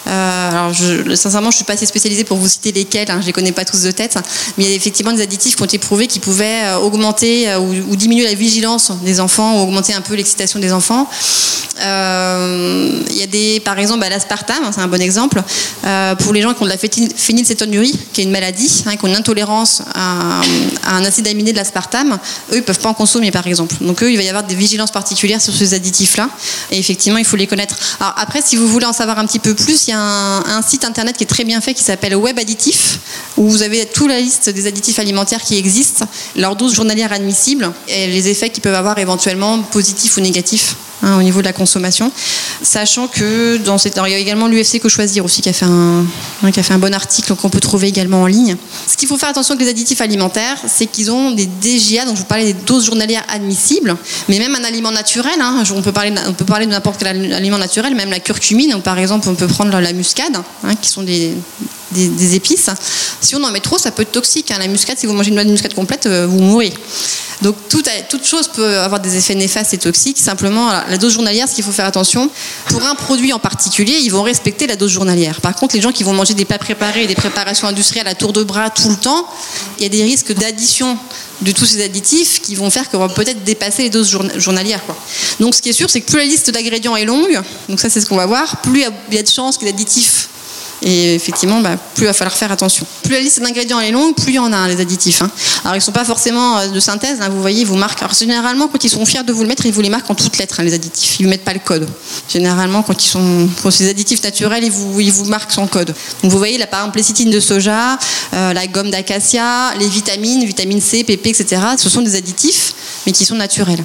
Euh, 0.06 0.50
alors, 0.50 0.72
je, 0.72 1.14
sincèrement, 1.14 1.50
je 1.50 1.56
suis 1.56 1.64
pas 1.64 1.74
assez 1.74 1.86
spécialisée 1.86 2.24
pour 2.24 2.36
vous 2.36 2.48
citer 2.48 2.72
lesquels, 2.72 3.10
hein, 3.10 3.18
je 3.20 3.26
les 3.26 3.32
connais 3.32 3.52
pas 3.52 3.64
tous 3.64 3.82
de 3.82 3.90
tête, 3.92 4.18
mais 4.58 4.64
il 4.64 4.70
y 4.70 4.72
a 4.72 4.76
effectivement 4.76 5.12
des 5.12 5.22
additifs 5.22 5.54
qui 5.54 5.62
ont 5.62 5.66
été 5.66 5.78
prouvés 5.78 6.08
qui 6.08 6.18
pouvaient 6.18 6.64
euh, 6.64 6.78
augmenter 6.78 7.54
ou, 7.56 7.94
diminuer 7.96 8.24
la 8.24 8.34
vigilance 8.34 8.90
des 9.04 9.20
enfants 9.20 9.58
ou 9.58 9.62
augmenter 9.62 9.94
un 9.94 10.00
peu 10.00 10.14
l'excitation 10.14 10.58
des 10.58 10.72
enfants. 10.72 11.08
il 11.78 13.16
y 13.16 13.22
a 13.22 13.26
des, 13.30 13.60
par 13.60 13.78
exemple, 13.78 14.00
bah, 14.00 14.08
l'aspartame, 14.08 14.64
c'est 14.74 14.80
un 14.80 14.88
bon 14.88 15.00
exemple, 15.00 15.40
pour 16.18 16.32
les 16.32 16.42
gens 16.42 16.54
qui 16.54 16.62
ont 16.62 16.66
de 16.66 16.70
la 16.70 16.78
phénylcétonurie, 16.78 17.98
qui 18.12 18.20
est 18.20 18.24
une 18.24 18.32
maladie, 18.32 18.82
hein, 18.86 18.96
qui 18.96 19.04
ont 19.04 19.08
une 19.08 19.16
intolérance 19.16 19.82
à, 19.94 20.40
un 20.86 21.04
acide 21.04 21.28
aminé 21.28 21.52
de 21.52 21.56
l'aspartame, 21.56 22.18
eux, 22.52 22.56
ils 22.56 22.62
peuvent 22.62 22.80
pas 22.80 22.88
en 22.88 22.94
consommer, 22.94 23.30
par 23.30 23.46
exemple. 23.46 23.76
Donc, 23.80 24.02
eux, 24.02 24.10
il 24.10 24.16
va 24.16 24.22
y 24.22 24.28
avoir 24.28 24.44
des 24.44 24.54
vigilances 24.56 24.90
particulières 24.90 25.40
sur 25.40 25.54
ces 25.54 25.74
additifs-là, 25.74 26.28
et 26.72 26.78
effectivement, 26.78 27.18
il 27.18 27.24
faut 27.24 27.36
les 27.36 27.46
connaître. 27.46 27.76
Alors, 28.00 28.14
après, 28.24 28.40
si 28.40 28.56
vous 28.56 28.66
voulez 28.66 28.86
en 28.86 28.94
savoir 28.94 29.18
un 29.18 29.26
petit 29.26 29.38
peu 29.38 29.52
plus, 29.54 29.86
il 29.86 29.90
y 29.90 29.92
a 29.92 29.98
un, 30.00 30.62
site 30.62 30.86
internet 30.86 31.14
qui 31.14 31.24
est 31.24 31.26
très 31.26 31.44
bien 31.44 31.60
fait 31.60 31.74
qui 31.74 31.84
s'appelle 31.84 32.16
Web 32.16 32.38
Additif, 32.38 32.98
où 33.36 33.46
vous 33.50 33.62
avez 33.62 33.84
toute 33.84 34.08
la 34.08 34.18
liste 34.18 34.48
des 34.48 34.66
additifs 34.66 34.98
alimentaires 34.98 35.42
qui 35.42 35.58
existent, 35.58 36.06
leur 36.34 36.56
dose 36.56 36.74
journalière 36.74 37.12
admissible 37.12 37.70
et 37.86 38.06
les 38.06 38.28
effets 38.28 38.48
qu'ils 38.48 38.62
peuvent 38.62 38.74
avoir 38.74 38.96
éventuellement 38.96 39.58
positifs 39.60 40.16
ou 40.16 40.22
négatifs 40.22 40.74
Hein, 41.04 41.18
au 41.18 41.22
niveau 41.22 41.40
de 41.40 41.44
la 41.44 41.52
consommation. 41.52 42.10
Sachant 42.62 43.08
que 43.08 43.58
dans 43.58 43.76
cette, 43.76 44.00
il 44.06 44.10
y 44.10 44.14
a 44.14 44.18
également 44.18 44.48
l'UFC 44.48 44.80
que 44.80 44.88
choisir 44.88 45.22
aussi 45.24 45.42
qui 45.42 45.50
a 45.50 45.52
fait 45.52 45.66
un, 45.66 46.06
hein, 46.42 46.50
qui 46.50 46.60
a 46.60 46.62
fait 46.62 46.72
un 46.72 46.78
bon 46.78 46.94
article 46.94 47.34
qu'on 47.34 47.50
peut 47.50 47.60
trouver 47.60 47.88
également 47.88 48.22
en 48.22 48.26
ligne. 48.26 48.56
Ce 48.90 48.96
qu'il 48.96 49.06
faut 49.06 49.18
faire 49.18 49.28
attention 49.28 49.52
avec 49.52 49.66
les 49.66 49.70
additifs 49.70 50.00
alimentaires, 50.00 50.56
c'est 50.66 50.86
qu'ils 50.86 51.10
ont 51.10 51.32
des 51.32 51.46
DGA, 51.46 52.06
donc 52.06 52.14
je 52.14 52.20
vous 52.20 52.26
parlais 52.26 52.46
des 52.46 52.54
doses 52.54 52.86
journalières 52.86 53.24
admissibles, 53.28 53.94
mais 54.30 54.38
même 54.38 54.54
un 54.54 54.64
aliment 54.64 54.92
naturel, 54.92 55.34
hein, 55.40 55.62
on, 55.74 55.82
peut 55.82 55.92
parler, 55.92 56.14
on 56.26 56.32
peut 56.32 56.46
parler 56.46 56.64
de 56.64 56.70
n'importe 56.70 56.96
quel 56.98 57.34
aliment 57.34 57.58
naturel, 57.58 57.94
même 57.94 58.08
la 58.14 58.20
curcumine, 58.20 58.80
par 58.80 58.98
exemple 58.98 59.28
on 59.28 59.34
peut 59.34 59.48
prendre 59.48 59.78
la 59.80 59.92
muscade, 59.92 60.36
qui 60.80 60.88
sont 60.88 61.02
des, 61.02 61.34
des, 61.92 62.34
épices. 62.34 62.70
Si 63.20 63.36
on 63.36 63.42
en 63.44 63.50
met 63.50 63.60
trop, 63.60 63.78
ça 63.78 63.90
peut 63.90 64.02
être 64.02 64.12
toxique. 64.12 64.50
La 64.50 64.66
muscade, 64.66 64.98
si 64.98 65.06
vous 65.06 65.12
mangez 65.12 65.28
une 65.28 65.34
noix 65.34 65.44
de 65.44 65.50
muscade 65.50 65.74
complète, 65.74 66.06
euh, 66.06 66.26
vous 66.26 66.38
mourrez. 66.38 66.72
Donc 67.42 67.56
toute, 67.68 67.88
toute, 68.08 68.24
chose 68.24 68.48
peut 68.48 68.78
avoir 68.78 69.00
des 69.00 69.16
effets 69.16 69.34
néfastes 69.34 69.74
et 69.74 69.78
toxiques. 69.78 70.18
Simplement, 70.18 70.70
la 70.88 70.96
dose 70.96 71.12
journalière, 71.12 71.48
ce 71.48 71.54
qu'il 71.54 71.64
faut 71.64 71.72
faire 71.72 71.84
attention, 71.86 72.30
pour 72.68 72.82
un 72.84 72.94
produit 72.94 73.32
en 73.32 73.38
particulier, 73.38 73.98
ils 74.02 74.10
vont 74.10 74.22
respecter 74.22 74.66
la 74.66 74.76
dose 74.76 74.90
journalière. 74.90 75.40
Par 75.40 75.54
contre, 75.54 75.74
les 75.74 75.82
gens 75.82 75.92
qui 75.92 76.04
vont 76.04 76.14
manger 76.14 76.34
des 76.34 76.44
plats 76.44 76.58
préparés, 76.58 77.06
des 77.06 77.14
préparations 77.14 77.68
industrielles 77.68 78.08
à 78.08 78.14
tour 78.14 78.32
de 78.32 78.42
bras 78.42 78.70
tout 78.70 78.88
le 78.88 78.96
temps, 78.96 79.28
il 79.78 79.82
y 79.82 79.86
a 79.86 79.88
des 79.88 80.02
risques 80.04 80.32
d'addition 80.32 80.96
de 81.42 81.52
tous 81.52 81.66
ces 81.66 81.82
additifs 81.84 82.40
qui 82.40 82.54
vont 82.54 82.70
faire 82.70 82.88
qu'on 82.88 82.98
va 82.98 83.08
peut-être 83.08 83.44
dépasser 83.44 83.82
les 83.82 83.90
doses 83.90 84.16
journalières. 84.36 84.80
Donc 85.40 85.54
ce 85.54 85.60
qui 85.60 85.68
est 85.68 85.74
sûr, 85.74 85.90
c'est 85.90 86.00
que 86.00 86.06
plus 86.10 86.18
la 86.18 86.24
liste 86.24 86.50
d'ingrédients 86.50 86.96
est 86.96 87.04
longue, 87.04 87.40
donc 87.68 87.80
ça 87.80 87.90
c'est 87.90 88.00
ce 88.00 88.06
qu'on 88.06 88.16
va 88.16 88.26
voir, 88.26 88.62
plus 88.62 88.84
il 89.10 89.16
y 89.16 89.18
a 89.18 89.22
de 89.22 89.28
chances 89.28 89.58
que 89.58 89.64
l'additif 89.64 90.28
et 90.82 91.14
effectivement, 91.14 91.60
bah, 91.60 91.76
plus 91.94 92.04
il 92.04 92.06
va 92.06 92.12
falloir 92.12 92.36
faire 92.36 92.52
attention. 92.52 92.86
Plus 93.02 93.12
la 93.12 93.20
liste 93.20 93.40
d'ingrédients 93.40 93.80
est 93.80 93.90
longue, 93.90 94.14
plus 94.14 94.32
il 94.32 94.34
y 94.34 94.38
en 94.38 94.52
a, 94.52 94.68
les 94.68 94.80
additifs. 94.80 95.22
Hein. 95.22 95.30
Alors, 95.62 95.74
ils 95.74 95.78
ne 95.78 95.82
sont 95.82 95.92
pas 95.92 96.04
forcément 96.04 96.58
euh, 96.58 96.68
de 96.68 96.80
synthèse, 96.80 97.20
hein, 97.20 97.28
vous 97.28 97.40
voyez, 97.40 97.62
ils 97.62 97.66
vous 97.66 97.76
marquent. 97.76 98.02
Alors, 98.02 98.14
généralement, 98.14 98.68
quand 98.68 98.82
ils 98.82 98.90
sont 98.90 99.04
fiers 99.06 99.22
de 99.22 99.32
vous 99.32 99.42
le 99.42 99.48
mettre, 99.48 99.64
ils 99.66 99.72
vous 99.72 99.80
les 99.80 99.88
marquent 99.88 100.10
en 100.10 100.14
toutes 100.14 100.36
lettres, 100.38 100.60
hein, 100.60 100.64
les 100.64 100.74
additifs. 100.74 101.20
Ils 101.20 101.26
ne 101.26 101.30
mettent 101.30 101.44
pas 101.44 101.54
le 101.54 101.60
code. 101.60 101.88
Généralement, 102.28 102.82
quand 102.82 103.02
ils 103.02 103.08
sont 103.08 103.48
pour 103.62 103.72
ces 103.72 103.88
additifs 103.88 104.22
naturels, 104.22 104.64
ils 104.64 104.70
vous, 104.70 105.00
ils 105.00 105.12
vous 105.12 105.24
marquent 105.24 105.52
son 105.52 105.66
code. 105.66 105.94
Donc, 106.22 106.30
vous 106.30 106.38
voyez, 106.38 106.58
là, 106.58 106.66
par 106.66 106.80
exemple, 106.80 106.98
les 106.98 107.24
de 107.24 107.40
soja, 107.40 107.98
euh, 108.34 108.52
la 108.52 108.66
gomme 108.66 108.90
d'acacia, 108.90 109.72
les 109.78 109.88
vitamines, 109.88 110.44
vitamine 110.44 110.80
C, 110.80 111.04
PP, 111.04 111.28
etc. 111.28 111.62
Ce 111.78 111.88
sont 111.88 112.02
des 112.02 112.16
additifs, 112.16 112.74
mais 113.06 113.12
qui 113.12 113.24
sont 113.24 113.36
naturels. 113.36 113.84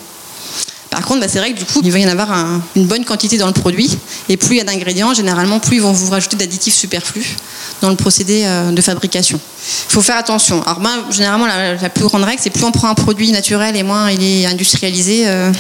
Par 1.00 1.08
contre, 1.08 1.22
bah, 1.22 1.28
c'est 1.30 1.40
vrai 1.40 1.54
que 1.54 1.58
du 1.58 1.64
coup, 1.64 1.80
il 1.82 1.94
va 1.94 2.00
y 2.00 2.06
en 2.06 2.10
avoir 2.10 2.30
une 2.76 2.86
bonne 2.86 3.06
quantité 3.06 3.38
dans 3.38 3.48
le 3.48 3.54
produit. 3.54 3.98
Et 4.28 4.36
plus 4.36 4.56
il 4.56 4.58
y 4.58 4.60
a 4.60 4.66
d'ingrédients, 4.66 5.14
généralement, 5.14 5.62
plus 5.62 5.78
ils 5.78 5.82
vont 5.82 5.94
vous 5.94 6.12
rajouter 6.12 6.36
d'additifs 6.36 6.76
superflus 6.76 7.38
dans 7.82 7.90
le 7.90 7.96
procédé 7.96 8.42
euh, 8.44 8.72
de 8.72 8.82
fabrication. 8.82 9.40
Il 9.88 9.94
faut 9.94 10.02
faire 10.02 10.18
attention. 10.18 10.62
Alors, 10.64 11.10
généralement, 11.10 11.48
la, 11.48 11.90
plus 11.90 12.04
grande 12.04 12.26
règle, 12.26 12.42
c'est 12.44 12.50
plus 12.50 12.66
on 12.66 12.74
prend 12.74 12.90
un 12.90 12.96
produit 12.96 13.32
naturel 13.32 13.78
et 13.78 13.84
moins 13.84 14.12
il 14.12 14.22
est 14.22 14.46
industrialisé, 14.46 15.24
euh, 15.26 15.54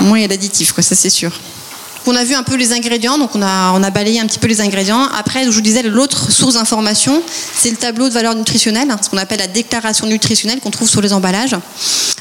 moins 0.00 0.16
il 0.16 0.22
y 0.22 0.24
a 0.24 0.28
d'additifs, 0.28 0.72
ça 0.78 0.94
c'est 0.94 1.10
sûr. 1.10 1.32
On 2.06 2.14
a 2.14 2.22
vu 2.22 2.34
un 2.34 2.44
peu 2.44 2.54
les 2.54 2.72
ingrédients, 2.72 3.18
donc 3.18 3.34
on 3.34 3.42
a, 3.42 3.72
on 3.72 3.82
a 3.82 3.90
balayé 3.90 4.20
un 4.20 4.26
petit 4.26 4.38
peu 4.38 4.46
les 4.46 4.60
ingrédients. 4.60 5.08
Après, 5.18 5.44
je 5.44 5.50
vous 5.50 5.60
disais, 5.60 5.82
l'autre 5.82 6.30
source 6.30 6.54
d'information, 6.54 7.20
c'est 7.54 7.70
le 7.70 7.76
tableau 7.76 8.08
de 8.08 8.14
valeur 8.14 8.36
nutritionnelle, 8.36 8.88
ce 9.02 9.10
qu'on 9.10 9.18
appelle 9.18 9.40
la 9.40 9.48
déclaration 9.48 10.06
nutritionnelle 10.06 10.60
qu'on 10.60 10.70
trouve 10.70 10.88
sur 10.88 11.02
les 11.02 11.12
emballages. 11.12 11.56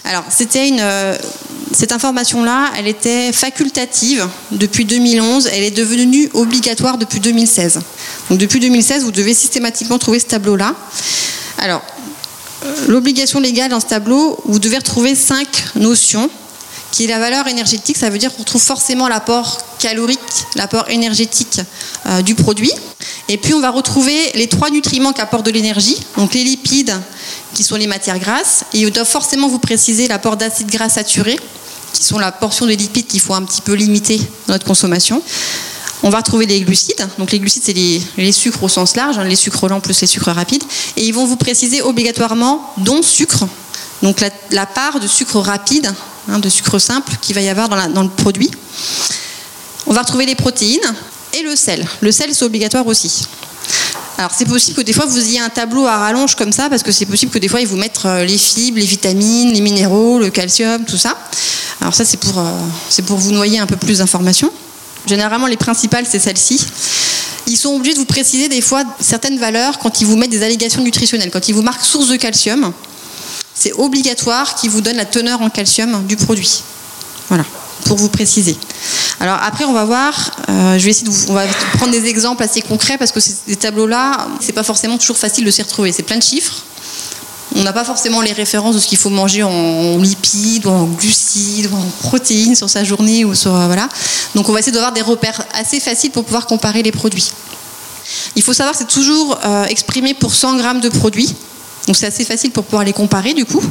Alors, 0.03 0.23
c'était 0.29 0.67
une, 0.67 0.79
euh, 0.81 1.15
cette 1.77 1.91
information-là, 1.91 2.71
elle 2.75 2.87
était 2.87 3.31
facultative 3.31 4.27
depuis 4.49 4.83
2011, 4.83 5.47
elle 5.53 5.63
est 5.63 5.69
devenue 5.69 6.27
obligatoire 6.33 6.97
depuis 6.97 7.19
2016. 7.19 7.81
Donc 8.31 8.39
depuis 8.39 8.59
2016, 8.59 9.03
vous 9.03 9.11
devez 9.11 9.35
systématiquement 9.35 9.99
trouver 9.99 10.19
ce 10.19 10.25
tableau-là. 10.25 10.73
Alors, 11.59 11.83
l'obligation 12.87 13.39
légale 13.39 13.69
dans 13.69 13.79
ce 13.79 13.85
tableau, 13.85 14.39
vous 14.45 14.57
devez 14.57 14.77
retrouver 14.77 15.13
cinq 15.13 15.47
notions 15.75 16.31
qui 16.91 17.03
est 17.03 17.07
la 17.07 17.19
valeur 17.19 17.47
énergétique, 17.47 17.95
ça 17.95 18.09
veut 18.09 18.17
dire 18.17 18.33
qu'on 18.33 18.39
retrouve 18.41 18.63
forcément 18.63 19.07
l'apport 19.07 19.59
calorique, 19.77 20.19
l'apport 20.55 20.89
énergétique 20.89 21.61
euh, 22.07 22.23
du 22.23 22.33
produit. 22.33 22.71
Et 23.29 23.37
puis 23.37 23.53
on 23.53 23.59
va 23.59 23.69
retrouver 23.69 24.17
les 24.33 24.47
trois 24.47 24.71
nutriments 24.71 25.13
qui 25.13 25.21
apportent 25.21 25.45
de 25.45 25.51
l'énergie, 25.51 25.97
donc 26.17 26.33
les 26.33 26.43
lipides 26.43 26.99
qui 27.53 27.63
sont 27.63 27.75
les 27.75 27.85
matières 27.85 28.17
grasses, 28.17 28.63
et 28.73 28.79
il 28.79 28.91
doit 28.91 29.05
forcément 29.05 29.47
vous 29.47 29.59
préciser 29.59 30.07
l'apport 30.07 30.37
d'acides 30.37 30.71
gras 30.71 30.89
saturés, 30.89 31.37
qui 31.93 32.03
sont 32.03 32.19
la 32.19 32.31
portion 32.31 32.65
des 32.65 32.75
lipides 32.75 33.07
qu'il 33.07 33.19
faut 33.19 33.33
un 33.33 33.43
petit 33.43 33.61
peu 33.61 33.73
limiter 33.73 34.17
dans 34.47 34.53
notre 34.53 34.65
consommation. 34.65 35.21
On 36.03 36.09
va 36.09 36.17
retrouver 36.17 36.45
les 36.45 36.61
glucides. 36.61 37.07
Donc 37.17 37.31
les 37.31 37.39
glucides, 37.39 37.63
c'est 37.65 37.73
les, 37.73 38.31
sucres 38.31 38.63
au 38.63 38.69
sens 38.69 38.95
large, 38.95 39.17
hein, 39.17 39.23
les 39.23 39.35
sucres 39.35 39.67
lents 39.67 39.79
plus 39.79 39.99
les 39.99 40.07
sucres 40.07 40.31
rapides. 40.31 40.63
Et 40.95 41.05
ils 41.05 41.13
vont 41.13 41.25
vous 41.25 41.37
préciser 41.37 41.81
obligatoirement 41.81 42.73
dont 42.77 43.01
sucre, 43.01 43.47
donc 44.03 44.21
la, 44.51 44.65
part 44.65 44.99
de 44.99 45.07
sucre 45.07 45.39
rapide, 45.39 45.91
hein, 46.29 46.39
de 46.39 46.49
sucre 46.49 46.77
simple 46.77 47.13
qu'il 47.21 47.35
va 47.35 47.41
y 47.41 47.49
avoir 47.49 47.67
dans, 47.69 47.89
dans 47.89 48.03
le 48.03 48.09
produit. 48.09 48.51
On 49.87 49.93
va 49.93 50.01
retrouver 50.01 50.25
les 50.25 50.35
protéines 50.35 50.93
et 51.33 51.41
le 51.41 51.55
sel. 51.55 51.85
Le 52.01 52.11
sel, 52.11 52.33
c'est 52.33 52.45
obligatoire 52.45 52.85
aussi. 52.85 53.27
Alors 54.17 54.31
c'est 54.35 54.45
possible 54.45 54.75
que 54.77 54.81
des 54.81 54.93
fois 54.93 55.05
vous 55.05 55.19
ayez 55.19 55.39
un 55.39 55.49
tableau 55.49 55.85
à 55.85 55.97
rallonge 55.97 56.35
comme 56.35 56.51
ça, 56.51 56.69
parce 56.69 56.81
que 56.81 56.91
c'est 56.91 57.05
possible 57.05 57.31
que 57.31 57.37
des 57.37 57.47
fois 57.47 57.61
ils 57.61 57.67
vous 57.67 57.77
mettent 57.77 58.01
euh, 58.05 58.25
les 58.25 58.37
fibres, 58.37 58.79
les 58.79 58.85
vitamines, 58.85 59.53
les 59.53 59.61
minéraux, 59.61 60.19
le 60.19 60.31
calcium, 60.31 60.85
tout 60.85 60.97
ça. 60.97 61.15
Alors 61.81 61.93
ça 61.93 62.03
c'est 62.03 62.17
pour, 62.17 62.39
euh, 62.39 62.51
vous 62.99 63.31
noyer 63.31 63.59
un 63.59 63.67
peu 63.67 63.75
plus 63.75 63.99
d'informations. 63.99 64.51
Généralement 65.05 65.45
les 65.45 65.57
principales 65.57 66.05
c'est 66.09 66.19
celles-ci. 66.19 66.65
Ils 67.45 67.57
sont 67.57 67.75
obligés 67.75 67.93
de 67.93 67.99
vous 67.99 68.05
préciser 68.05 68.49
des 68.49 68.61
fois 68.61 68.83
certaines 68.99 69.37
valeurs 69.37 69.77
quand 69.77 70.01
ils 70.01 70.07
vous 70.07 70.17
mettent 70.17 70.31
des 70.31 70.43
allégations 70.43 70.81
nutritionnelles. 70.81 71.29
Quand 71.31 71.47
ils 71.47 71.53
vous 71.53 71.61
marquent 71.61 71.85
source 71.85 72.09
de 72.09 72.15
calcium, 72.15 72.73
c'est 73.53 73.73
obligatoire 73.73 74.55
qu'ils 74.55 74.71
vous 74.71 74.81
donnent 74.81 74.97
la 74.97 75.05
teneur 75.05 75.41
en 75.41 75.49
calcium 75.49 76.05
du 76.07 76.17
produit. 76.17 76.63
Voilà, 77.29 77.45
pour 77.87 77.97
vous 77.97 78.09
préciser. 78.09 78.57
Alors 79.19 79.39
après, 79.41 79.65
on 79.65 79.73
va 79.73 79.85
voir, 79.85 80.31
euh, 80.49 80.77
je 80.77 80.83
vais 80.83 80.91
essayer 80.91 81.07
de 81.07 81.11
vous, 81.11 81.25
on 81.29 81.33
va 81.33 81.45
prendre 81.73 81.91
des 81.91 82.05
exemples 82.05 82.43
assez 82.43 82.61
concrets 82.61 82.97
parce 82.97 83.11
que 83.11 83.19
ces 83.19 83.55
tableaux-là, 83.55 84.27
c'est 84.41 84.51
pas 84.51 84.63
forcément 84.63 84.97
toujours 84.97 85.17
facile 85.17 85.45
de 85.45 85.51
s'y 85.51 85.61
retrouver. 85.61 85.91
C'est 85.91 86.03
plein 86.03 86.17
de 86.17 86.23
chiffres. 86.23 86.63
On 87.55 87.63
n'a 87.63 87.73
pas 87.73 87.85
forcément 87.85 88.21
les 88.21 88.33
références 88.33 88.75
de 88.75 88.79
ce 88.79 88.87
qu'il 88.87 88.97
faut 88.97 89.09
manger 89.09 89.41
en 89.41 89.97
lipides, 89.97 90.65
ou 90.65 90.69
en 90.69 90.83
glucides, 90.83 91.69
ou 91.71 91.75
en 91.75 91.85
protéines 92.01 92.55
sur 92.55 92.69
sa 92.69 92.83
journée 92.83 93.25
ou 93.25 93.33
sur 93.33 93.55
euh, 93.55 93.65
voilà. 93.65 93.87
Donc 94.35 94.49
on 94.49 94.53
va 94.53 94.59
essayer 94.59 94.73
d'avoir 94.73 94.91
des 94.91 95.01
repères 95.01 95.41
assez 95.53 95.79
faciles 95.79 96.11
pour 96.11 96.25
pouvoir 96.25 96.45
comparer 96.45 96.83
les 96.83 96.91
produits. 96.91 97.31
Il 98.35 98.43
faut 98.43 98.53
savoir 98.53 98.73
que 98.73 98.79
c'est 98.79 98.93
toujours 98.93 99.39
euh, 99.45 99.65
exprimé 99.65 100.13
pour 100.13 100.35
100 100.35 100.57
grammes 100.57 100.81
de 100.81 100.89
produits. 100.89 101.33
Donc 101.87 101.95
c'est 101.95 102.07
assez 102.07 102.25
facile 102.25 102.51
pour 102.51 102.65
pouvoir 102.65 102.83
les 102.83 102.93
comparer 102.93 103.33
du 103.33 103.45
coup. 103.45 103.63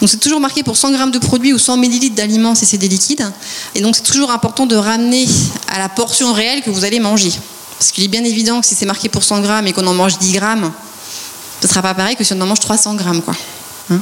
Donc 0.00 0.08
c'est 0.08 0.18
toujours 0.18 0.40
marqué 0.40 0.62
pour 0.62 0.76
100 0.76 0.92
grammes 0.92 1.10
de 1.10 1.18
produits 1.18 1.52
ou 1.52 1.58
100 1.58 1.76
millilitres 1.76 2.14
d'aliments 2.14 2.54
si 2.54 2.66
c'est 2.66 2.78
des 2.78 2.88
liquides. 2.88 3.30
Et 3.74 3.80
donc 3.80 3.96
c'est 3.96 4.02
toujours 4.02 4.30
important 4.30 4.66
de 4.66 4.76
ramener 4.76 5.26
à 5.68 5.78
la 5.78 5.88
portion 5.88 6.32
réelle 6.32 6.62
que 6.62 6.70
vous 6.70 6.84
allez 6.84 7.00
manger. 7.00 7.32
Parce 7.78 7.90
qu'il 7.92 8.04
est 8.04 8.08
bien 8.08 8.24
évident 8.24 8.60
que 8.60 8.66
si 8.66 8.74
c'est 8.74 8.86
marqué 8.86 9.08
pour 9.08 9.24
100 9.24 9.40
grammes 9.40 9.66
et 9.66 9.72
qu'on 9.72 9.86
en 9.86 9.94
mange 9.94 10.18
10 10.18 10.32
grammes, 10.32 10.72
ce 11.60 11.66
ne 11.66 11.68
sera 11.68 11.82
pas 11.82 11.94
pareil 11.94 12.16
que 12.16 12.24
si 12.24 12.32
on 12.32 12.40
en 12.40 12.46
mange 12.46 12.60
300 12.60 12.94
grammes. 12.94 13.22
Quoi. 13.22 13.34
Hein. 13.90 14.00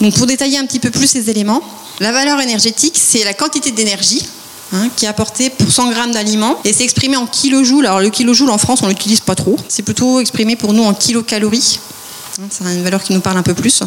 Donc 0.00 0.14
pour 0.14 0.26
détailler 0.26 0.58
un 0.58 0.66
petit 0.66 0.80
peu 0.80 0.90
plus 0.90 1.06
ces 1.06 1.30
éléments, 1.30 1.62
la 2.00 2.12
valeur 2.12 2.40
énergétique, 2.40 2.98
c'est 3.00 3.24
la 3.24 3.34
quantité 3.34 3.70
d'énergie 3.70 4.26
hein, 4.72 4.88
qui 4.96 5.04
est 5.04 5.08
apportée 5.08 5.50
pour 5.50 5.70
100 5.70 5.90
grammes 5.90 6.12
d'aliments 6.12 6.58
et 6.64 6.72
c'est 6.72 6.84
exprimé 6.84 7.16
en 7.16 7.26
kilojoules. 7.26 7.86
Alors 7.86 8.00
le 8.00 8.10
kilojoule 8.10 8.50
en 8.50 8.58
France, 8.58 8.80
on 8.82 8.88
l'utilise 8.88 9.20
pas 9.20 9.34
trop. 9.34 9.56
C'est 9.68 9.82
plutôt 9.82 10.20
exprimé 10.20 10.56
pour 10.56 10.72
nous 10.72 10.84
en 10.84 10.94
kilocalories. 10.94 11.78
Hein, 12.40 12.46
c'est 12.50 12.64
une 12.64 12.82
valeur 12.82 13.02
qui 13.02 13.12
nous 13.12 13.20
parle 13.20 13.38
un 13.38 13.42
peu 13.42 13.54
plus. 13.54 13.82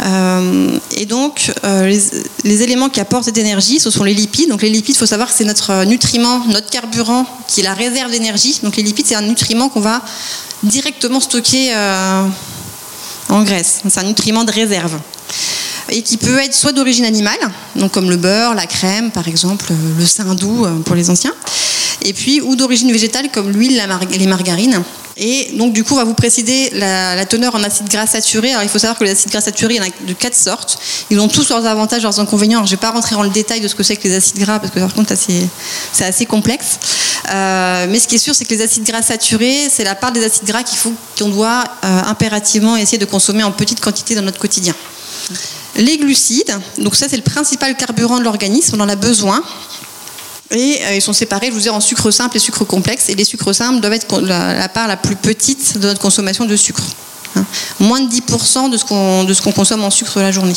Euh, 0.00 0.78
et 0.92 1.06
donc, 1.06 1.52
euh, 1.64 1.86
les, 2.44 2.62
éléments 2.62 2.88
qui 2.88 3.00
apportent 3.00 3.24
cette 3.24 3.38
énergie, 3.38 3.80
ce 3.80 3.90
sont 3.90 4.04
les 4.04 4.14
lipides. 4.14 4.48
Donc, 4.48 4.62
les 4.62 4.70
lipides, 4.70 4.94
il 4.94 4.98
faut 4.98 5.06
savoir 5.06 5.28
que 5.28 5.34
c'est 5.34 5.44
notre 5.44 5.84
nutriment, 5.84 6.44
notre 6.46 6.70
carburant, 6.70 7.26
qui 7.48 7.60
est 7.60 7.64
la 7.64 7.74
réserve 7.74 8.10
d'énergie. 8.10 8.58
Donc, 8.62 8.76
les 8.76 8.82
lipides, 8.82 9.06
c'est 9.06 9.14
un 9.14 9.22
nutriment 9.22 9.68
qu'on 9.68 9.80
va 9.80 10.02
directement 10.62 11.20
stocker 11.20 11.74
euh, 11.74 12.26
en 13.28 13.42
graisse. 13.42 13.80
C'est 13.88 14.00
un 14.00 14.04
nutriment 14.04 14.44
de 14.44 14.52
réserve 14.52 14.98
et 15.92 16.02
qui 16.02 16.18
peut 16.18 16.38
être 16.38 16.54
soit 16.54 16.70
d'origine 16.70 17.04
animale, 17.04 17.38
donc 17.74 17.90
comme 17.90 18.10
le 18.10 18.16
beurre, 18.16 18.54
la 18.54 18.66
crème, 18.66 19.10
par 19.10 19.26
exemple, 19.26 19.72
le 19.98 20.06
sein 20.06 20.36
doux 20.36 20.64
pour 20.84 20.94
les 20.94 21.10
anciens, 21.10 21.34
et 22.04 22.12
puis 22.12 22.40
ou 22.40 22.56
d'origine 22.56 22.90
végétale 22.92 23.30
comme 23.32 23.50
l'huile, 23.50 23.82
les 24.10 24.26
margarines. 24.26 24.82
Et 25.22 25.50
donc, 25.52 25.74
du 25.74 25.84
coup, 25.84 25.94
on 25.94 25.96
va 25.98 26.04
vous 26.04 26.14
préciser 26.14 26.70
la, 26.70 27.26
teneur 27.26 27.54
en 27.54 27.62
acides 27.62 27.90
gras 27.90 28.06
saturés. 28.06 28.52
Alors, 28.52 28.62
il 28.62 28.70
faut 28.70 28.78
savoir 28.78 28.98
que 28.98 29.04
les 29.04 29.10
acides 29.10 29.30
gras 29.30 29.42
saturés, 29.42 29.74
il 29.74 29.76
y 29.76 29.80
en 29.80 29.86
a 29.86 30.06
de 30.06 30.12
quatre 30.14 30.34
sortes. 30.34 30.78
Ils 31.10 31.20
ont 31.20 31.28
tous 31.28 31.50
leurs 31.50 31.66
avantages, 31.66 32.02
leurs 32.02 32.18
inconvénients. 32.20 32.60
je 32.60 32.72
ne 32.72 32.76
vais 32.76 32.80
pas 32.80 32.90
rentrer 32.90 33.14
dans 33.14 33.22
le 33.22 33.28
détail 33.28 33.60
de 33.60 33.68
ce 33.68 33.74
que 33.74 33.82
c'est 33.82 33.96
que 33.96 34.08
les 34.08 34.14
acides 34.14 34.38
gras, 34.38 34.58
parce 34.58 34.72
que 34.72 34.80
par 34.80 34.94
contre, 34.94 35.12
c'est 35.16 36.04
assez 36.04 36.24
complexe. 36.24 36.78
Euh, 37.30 37.86
mais 37.90 37.98
ce 37.98 38.08
qui 38.08 38.14
est 38.14 38.18
sûr, 38.18 38.34
c'est 38.34 38.46
que 38.46 38.54
les 38.54 38.62
acides 38.62 38.84
gras 38.84 39.02
saturés, 39.02 39.68
c'est 39.70 39.84
la 39.84 39.94
part 39.94 40.10
des 40.10 40.24
acides 40.24 40.46
gras 40.46 40.62
qu'on 41.18 41.28
doit 41.28 41.64
euh, 41.84 42.02
impérativement 42.06 42.76
essayer 42.76 42.98
de 42.98 43.04
consommer 43.04 43.42
en 43.42 43.52
petite 43.52 43.80
quantité 43.80 44.14
dans 44.14 44.22
notre 44.22 44.38
quotidien. 44.38 44.74
Les 45.76 45.98
glucides, 45.98 46.58
donc 46.78 46.96
ça, 46.96 47.08
c'est 47.10 47.16
le 47.16 47.22
principal 47.22 47.76
carburant 47.76 48.18
de 48.18 48.24
l'organisme. 48.24 48.76
On 48.78 48.80
en 48.80 48.88
a 48.88 48.96
besoin. 48.96 49.42
Et 50.52 50.80
euh, 50.82 50.94
ils 50.96 51.02
sont 51.02 51.12
séparés, 51.12 51.48
je 51.48 51.52
vous 51.52 51.66
ai 51.66 51.70
en 51.70 51.80
sucre 51.80 52.10
simple 52.10 52.36
et 52.36 52.40
sucre 52.40 52.64
complexe. 52.64 53.08
Et 53.08 53.14
les 53.14 53.24
sucres 53.24 53.54
simples 53.54 53.80
doivent 53.80 53.92
être 53.92 54.20
la, 54.20 54.68
part 54.68 54.88
la 54.88 54.96
plus 54.96 55.16
petite 55.16 55.78
de 55.78 55.86
notre 55.86 56.00
consommation 56.00 56.44
de 56.44 56.56
sucre. 56.56 56.82
Hein. 57.36 57.44
Moins 57.78 58.00
de 58.00 58.10
10% 58.10 58.70
de 58.70 59.32
ce 59.32 59.42
qu'on 59.42 59.52
consomme 59.52 59.84
en 59.84 59.90
sucre 59.90 60.20
la 60.20 60.32
journée. 60.32 60.54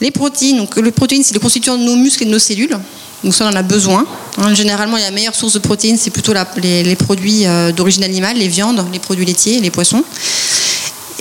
Les 0.00 0.10
protéines, 0.10 0.58
donc 0.58 0.76
les 0.76 0.92
protéines, 0.92 1.22
c'est 1.24 1.34
le 1.34 1.40
constituant 1.40 1.76
de 1.76 1.82
nos 1.82 1.96
muscles 1.96 2.22
et 2.22 2.26
de 2.26 2.30
nos 2.30 2.38
cellules. 2.38 2.76
Donc 3.22 3.34
ça, 3.34 3.44
on 3.44 3.48
en 3.48 3.56
a 3.56 3.62
besoin. 3.62 4.04
Hein. 4.38 4.54
généralement, 4.54 4.96
la 4.96 5.10
meilleure 5.10 5.34
source 5.34 5.52
de 5.52 5.58
protéines, 5.60 5.96
c'est 5.96 6.10
plutôt 6.10 6.32
les, 6.56 6.82
les, 6.82 6.96
produits 6.96 7.46
euh, 7.46 7.70
d'origine 7.70 8.02
animale, 8.02 8.36
les 8.36 8.48
viandes, 8.48 8.84
les 8.92 8.98
produits 8.98 9.24
laitiers, 9.24 9.60
les 9.60 9.70
poissons. 9.70 10.02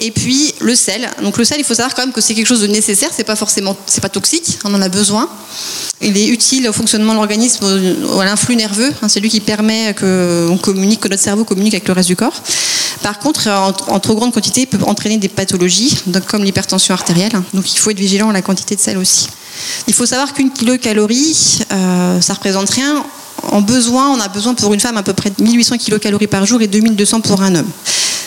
Et 0.03 0.09
puis 0.09 0.53
le 0.59 0.73
sel. 0.73 1.07
Donc 1.21 1.37
le 1.37 1.45
sel, 1.45 1.59
il 1.59 1.63
faut 1.63 1.75
savoir 1.75 1.93
quand 1.93 2.01
même 2.01 2.11
que 2.11 2.21
c'est 2.21 2.33
quelque 2.33 2.47
chose 2.47 2.61
de 2.61 2.67
nécessaire. 2.67 3.09
C'est 3.15 3.23
pas 3.23 3.35
forcément, 3.35 3.77
c'est 3.85 4.01
pas 4.01 4.09
toxique. 4.09 4.57
On 4.65 4.73
en 4.73 4.81
a 4.81 4.89
besoin. 4.89 5.29
Il 6.01 6.17
est 6.17 6.27
utile 6.27 6.67
au 6.67 6.73
fonctionnement 6.73 7.13
de 7.13 7.19
l'organisme, 7.19 7.63
à 8.19 8.25
l'influx 8.25 8.55
nerveux. 8.55 8.91
Hein, 9.03 9.07
c'est 9.07 9.19
lui 9.19 9.29
qui 9.29 9.39
permet 9.39 9.93
que, 9.93 10.49
communique, 10.61 11.01
que 11.01 11.07
notre 11.07 11.21
cerveau 11.21 11.43
communique 11.43 11.75
avec 11.75 11.87
le 11.87 11.93
reste 11.93 12.07
du 12.07 12.15
corps. 12.15 12.41
Par 13.03 13.19
contre, 13.19 13.47
en, 13.47 13.99
trop 13.99 14.15
grande 14.15 14.33
quantité, 14.33 14.61
il 14.61 14.67
peut 14.67 14.83
entraîner 14.85 15.17
des 15.17 15.29
pathologies, 15.29 15.95
comme 16.27 16.43
l'hypertension 16.43 16.95
artérielle. 16.95 17.33
Donc 17.53 17.71
il 17.71 17.77
faut 17.77 17.91
être 17.91 17.99
vigilant 17.99 18.31
à 18.31 18.33
la 18.33 18.41
quantité 18.41 18.75
de 18.75 18.81
sel 18.81 18.97
aussi. 18.97 19.27
Il 19.87 19.93
faut 19.93 20.07
savoir 20.07 20.33
qu'une 20.33 20.51
kilocalorie, 20.51 21.59
euh, 21.71 22.21
ça 22.21 22.33
représente 22.33 22.71
rien. 22.71 23.03
En 23.43 23.61
besoin, 23.61 24.09
on 24.09 24.19
a 24.19 24.27
besoin 24.27 24.55
pour 24.55 24.73
une 24.73 24.79
femme 24.79 24.97
à 24.97 25.03
peu 25.03 25.13
près 25.13 25.29
de 25.29 25.43
1800 25.43 25.77
kilocalories 25.77 26.27
par 26.27 26.45
jour 26.45 26.61
et 26.61 26.67
2200 26.67 27.21
pour 27.21 27.41
un 27.41 27.55
homme. 27.55 27.69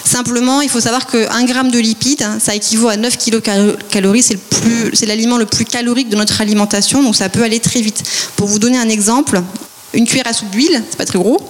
Simplement, 0.05 0.61
il 0.61 0.69
faut 0.69 0.81
savoir 0.81 1.07
qu'un 1.07 1.45
gramme 1.45 1.71
de 1.71 1.79
lipides, 1.79 2.27
ça 2.39 2.55
équivaut 2.55 2.89
à 2.89 2.97
9 2.97 3.17
kilocalories. 3.17 4.23
C'est 4.23 5.07
l'aliment 5.07 5.39
le, 5.39 5.47
plus 5.47 5.65
calorique 5.65 6.11
de 6.11 6.17
notre 6.17 6.43
alimentation, 6.43 7.03
donc 7.03 7.17
ça 7.17 7.31
peut 7.31 7.43
aller 7.43 7.59
très 7.59 7.81
vite. 7.81 8.03
Pour 8.37 8.47
vous 8.47 8.59
donner 8.59 8.79
un 8.79 8.89
exemple, 8.91 9.43
une 9.95 10.07
cuillère 10.07 10.27
à 10.27 10.35
soupe 10.35 10.51
d'huile, 10.51 10.83
c'est 10.91 10.99
pas 10.99 11.07
très 11.07 11.19
gros, 11.19 11.41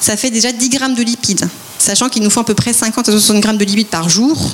ça 0.00 0.16
fait 0.16 0.30
déjà 0.30 0.52
10 0.52 0.68
grammes 0.68 0.94
de 0.94 1.02
lipides, 1.02 1.48
sachant 1.78 2.08
qu'il 2.08 2.22
nous 2.22 2.30
faut 2.30 2.40
à 2.40 2.44
peu 2.44 2.54
près 2.54 2.72
50 2.72 3.08
à 3.08 3.12
60 3.12 3.40
grammes 3.40 3.58
de 3.58 3.64
lipides 3.64 3.88
par 3.88 4.08
jour, 4.08 4.48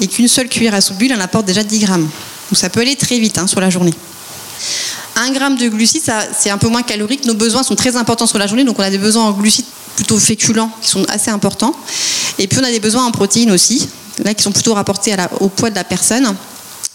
et 0.00 0.08
qu'une 0.08 0.28
seule 0.28 0.48
cuillère 0.48 0.74
à 0.74 0.80
soupe 0.80 0.96
d'huile 0.96 1.14
en 1.14 1.20
apporte 1.20 1.44
déjà 1.44 1.62
10 1.62 1.78
grammes. 1.80 2.08
Donc 2.50 2.58
ça 2.58 2.70
peut 2.70 2.80
aller 2.80 2.96
très 2.96 3.18
vite 3.18 3.36
hein, 3.36 3.46
sur 3.46 3.60
la 3.60 3.68
journée. 3.68 3.94
Un 5.16 5.30
gramme 5.30 5.56
de 5.56 5.68
glucides, 5.68 6.02
c'est 6.36 6.50
un 6.50 6.58
peu 6.58 6.68
moins 6.68 6.82
calorique. 6.82 7.24
Nos 7.26 7.34
besoins 7.34 7.62
sont 7.62 7.76
très 7.76 7.96
importants 7.96 8.26
sur 8.26 8.38
la 8.38 8.46
journée, 8.46 8.64
donc 8.64 8.78
on 8.78 8.82
a 8.82 8.90
des 8.90 8.98
besoins 8.98 9.24
en 9.24 9.32
glucides 9.32 9.66
plutôt 9.96 10.18
féculents 10.18 10.70
qui 10.82 10.88
sont 10.88 11.04
assez 11.08 11.30
importants. 11.30 11.74
Et 12.38 12.46
puis 12.46 12.58
on 12.60 12.64
a 12.64 12.70
des 12.70 12.80
besoins 12.80 13.06
en 13.06 13.10
protéines 13.10 13.50
aussi, 13.50 13.88
là 14.24 14.34
qui 14.34 14.42
sont 14.42 14.52
plutôt 14.52 14.74
rapportés 14.74 15.14
au 15.40 15.48
poids 15.48 15.70
de 15.70 15.74
la 15.74 15.84
personne. 15.84 16.34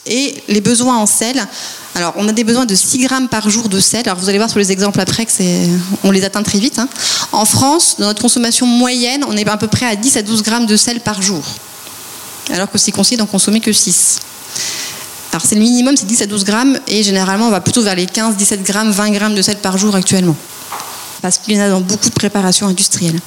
Et 0.05 0.41
les 0.47 0.61
besoins 0.61 0.97
en 0.97 1.05
sel, 1.05 1.45
alors 1.93 2.13
on 2.15 2.27
a 2.27 2.31
des 2.31 2.43
besoins 2.43 2.65
de 2.65 2.73
6 2.73 2.99
grammes 2.99 3.27
par 3.27 3.49
jour 3.49 3.69
de 3.69 3.79
sel. 3.79 4.01
Alors 4.05 4.17
vous 4.17 4.29
allez 4.29 4.37
voir 4.37 4.49
sur 4.49 4.59
les 4.59 4.71
exemples 4.71 4.99
après 4.99 5.25
que 5.25 5.31
on 6.03 6.11
les 6.11 6.23
atteint 6.23 6.43
très 6.43 6.59
vite. 6.59 6.79
Hein. 6.79 6.87
En 7.31 7.45
France, 7.45 7.95
dans 7.99 8.07
notre 8.07 8.21
consommation 8.21 8.65
moyenne, 8.65 9.23
on 9.27 9.35
est 9.35 9.47
à 9.47 9.57
peu 9.57 9.67
près 9.67 9.85
à 9.85 9.95
10 9.95 10.17
à 10.17 10.21
12 10.21 10.43
grammes 10.43 10.65
de 10.65 10.77
sel 10.77 11.01
par 11.01 11.21
jour. 11.21 11.43
Alors 12.51 12.71
que 12.71 12.77
c'est 12.77 12.91
conseillé 12.91 13.17
d'en 13.17 13.27
consommer 13.27 13.59
que 13.59 13.71
6. 13.73 14.19
Alors 15.31 15.43
c'est 15.45 15.55
le 15.55 15.61
minimum, 15.61 15.95
c'est 15.95 16.07
10 16.07 16.23
à 16.23 16.25
12 16.25 16.43
grammes, 16.43 16.79
et 16.87 17.03
généralement 17.03 17.47
on 17.47 17.51
va 17.51 17.61
plutôt 17.61 17.83
vers 17.83 17.95
les 17.95 18.07
15, 18.07 18.35
17 18.35 18.63
grammes, 18.63 18.89
20 18.89 19.11
grammes 19.11 19.35
de 19.35 19.41
sel 19.43 19.57
par 19.57 19.77
jour 19.77 19.95
actuellement 19.95 20.35
parce 21.21 21.37
qu'il 21.37 21.55
y 21.55 21.61
en 21.61 21.65
a 21.65 21.69
dans 21.69 21.81
beaucoup 21.81 22.09
de 22.09 22.13
préparations 22.13 22.67
industrielles. 22.67 23.19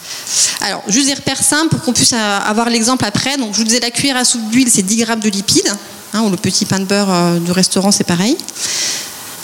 Alors, 0.60 0.82
juste 0.88 1.06
des 1.06 1.14
repères 1.14 1.42
simples 1.42 1.68
pour 1.70 1.82
qu'on 1.82 1.92
puisse 1.92 2.12
avoir 2.12 2.70
l'exemple 2.70 3.04
après. 3.04 3.36
Donc, 3.36 3.52
je 3.52 3.58
vous 3.58 3.64
disais, 3.64 3.80
la 3.80 3.90
cuillère 3.90 4.16
à 4.16 4.24
soupe 4.24 4.48
d'huile, 4.50 4.68
c'est 4.70 4.82
10 4.82 4.96
grammes 4.98 5.20
de 5.20 5.28
lipides, 5.28 5.72
hein, 6.14 6.22
ou 6.22 6.30
le 6.30 6.36
petit 6.36 6.64
pain 6.64 6.78
de 6.78 6.84
beurre 6.84 7.12
euh, 7.12 7.38
du 7.38 7.52
restaurant, 7.52 7.90
c'est 7.90 8.04
pareil. 8.04 8.36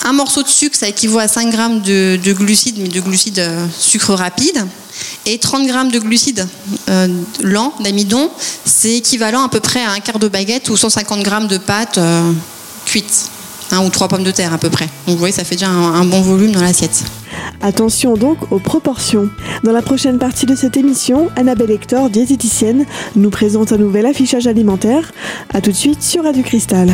un 0.03 0.13
morceau 0.13 0.43
de 0.43 0.47
sucre, 0.47 0.75
ça 0.75 0.87
équivaut 0.87 1.19
à 1.19 1.27
5 1.27 1.49
grammes 1.51 1.81
de, 1.81 2.33
glucides, 2.33 2.77
mais 2.79 2.87
de 2.87 3.01
glucides 3.01 3.39
euh, 3.39 3.65
sucre 3.77 4.13
rapide. 4.13 4.65
Et 5.25 5.37
30 5.37 5.67
grammes 5.67 5.91
de 5.91 5.99
glucides 5.99 6.47
euh, 6.89 7.07
lents, 7.41 7.73
d'amidon, 7.79 8.29
c'est 8.65 8.95
équivalent 8.95 9.43
à 9.43 9.49
peu 9.49 9.59
près 9.59 9.83
à 9.83 9.91
un 9.91 9.99
quart 9.99 10.19
de 10.19 10.27
baguette 10.27 10.69
ou 10.69 10.77
150 10.77 11.23
grammes 11.23 11.47
de 11.47 11.57
pâte 11.57 11.97
euh, 11.97 12.31
cuite. 12.85 13.29
Hein, 13.71 13.85
ou 13.85 13.89
trois 13.89 14.07
pommes 14.07 14.23
de 14.23 14.31
terre 14.31 14.53
à 14.53 14.57
peu 14.57 14.69
près. 14.69 14.85
Donc 15.05 15.15
vous 15.15 15.17
voyez, 15.17 15.33
ça 15.33 15.43
fait 15.43 15.55
déjà 15.55 15.69
un, 15.69 16.05
bon 16.05 16.21
volume 16.21 16.51
dans 16.51 16.61
l'assiette. 16.61 17.03
Attention 17.61 18.15
donc 18.15 18.51
aux 18.51 18.59
proportions. 18.59 19.29
Dans 19.63 19.71
la 19.71 19.81
prochaine 19.81 20.17
partie 20.17 20.45
de 20.45 20.55
cette 20.55 20.75
émission, 20.75 21.29
Annabelle 21.35 21.71
Hector, 21.71 22.09
diététicienne, 22.09 22.85
nous 23.15 23.29
présente 23.29 23.71
un 23.71 23.77
nouvel 23.77 24.05
affichage 24.05 24.47
alimentaire. 24.47 25.11
A 25.53 25.61
tout 25.61 25.71
de 25.71 25.75
suite 25.75 26.01
sur 26.01 26.23
Radio 26.23 26.41
Cristal. 26.41 26.91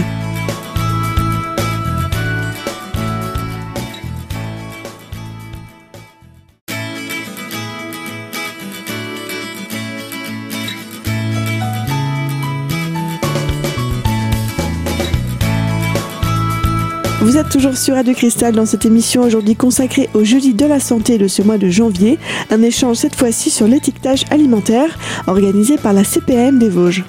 Vous 17.26 17.38
êtes 17.38 17.50
toujours 17.50 17.76
sur 17.76 17.96
Radio 17.96 18.14
Cristal 18.14 18.54
dans 18.54 18.68
cette 18.68 18.86
émission 18.86 19.24
aujourd'hui 19.24 19.56
consacrée 19.56 20.12
au 20.14 20.24
jeudi 20.24 20.54
de 20.54 20.64
la 20.68 20.80
santé 20.80 21.18
de 21.18 21.28
ce 21.28 21.42
mois 21.42 21.58
de 21.58 21.70
janvier. 21.70 22.20
Un 22.52 22.62
échange 22.62 22.98
cette 22.98 23.16
fois-ci 23.16 23.50
sur 23.50 23.68
l'étiquetage 23.68 24.26
alimentaire 24.30 24.96
organisé 25.26 25.78
par 25.78 25.92
la 25.92 26.04
CPM 26.04 26.60
des 26.60 26.70
Vosges. 26.70 27.04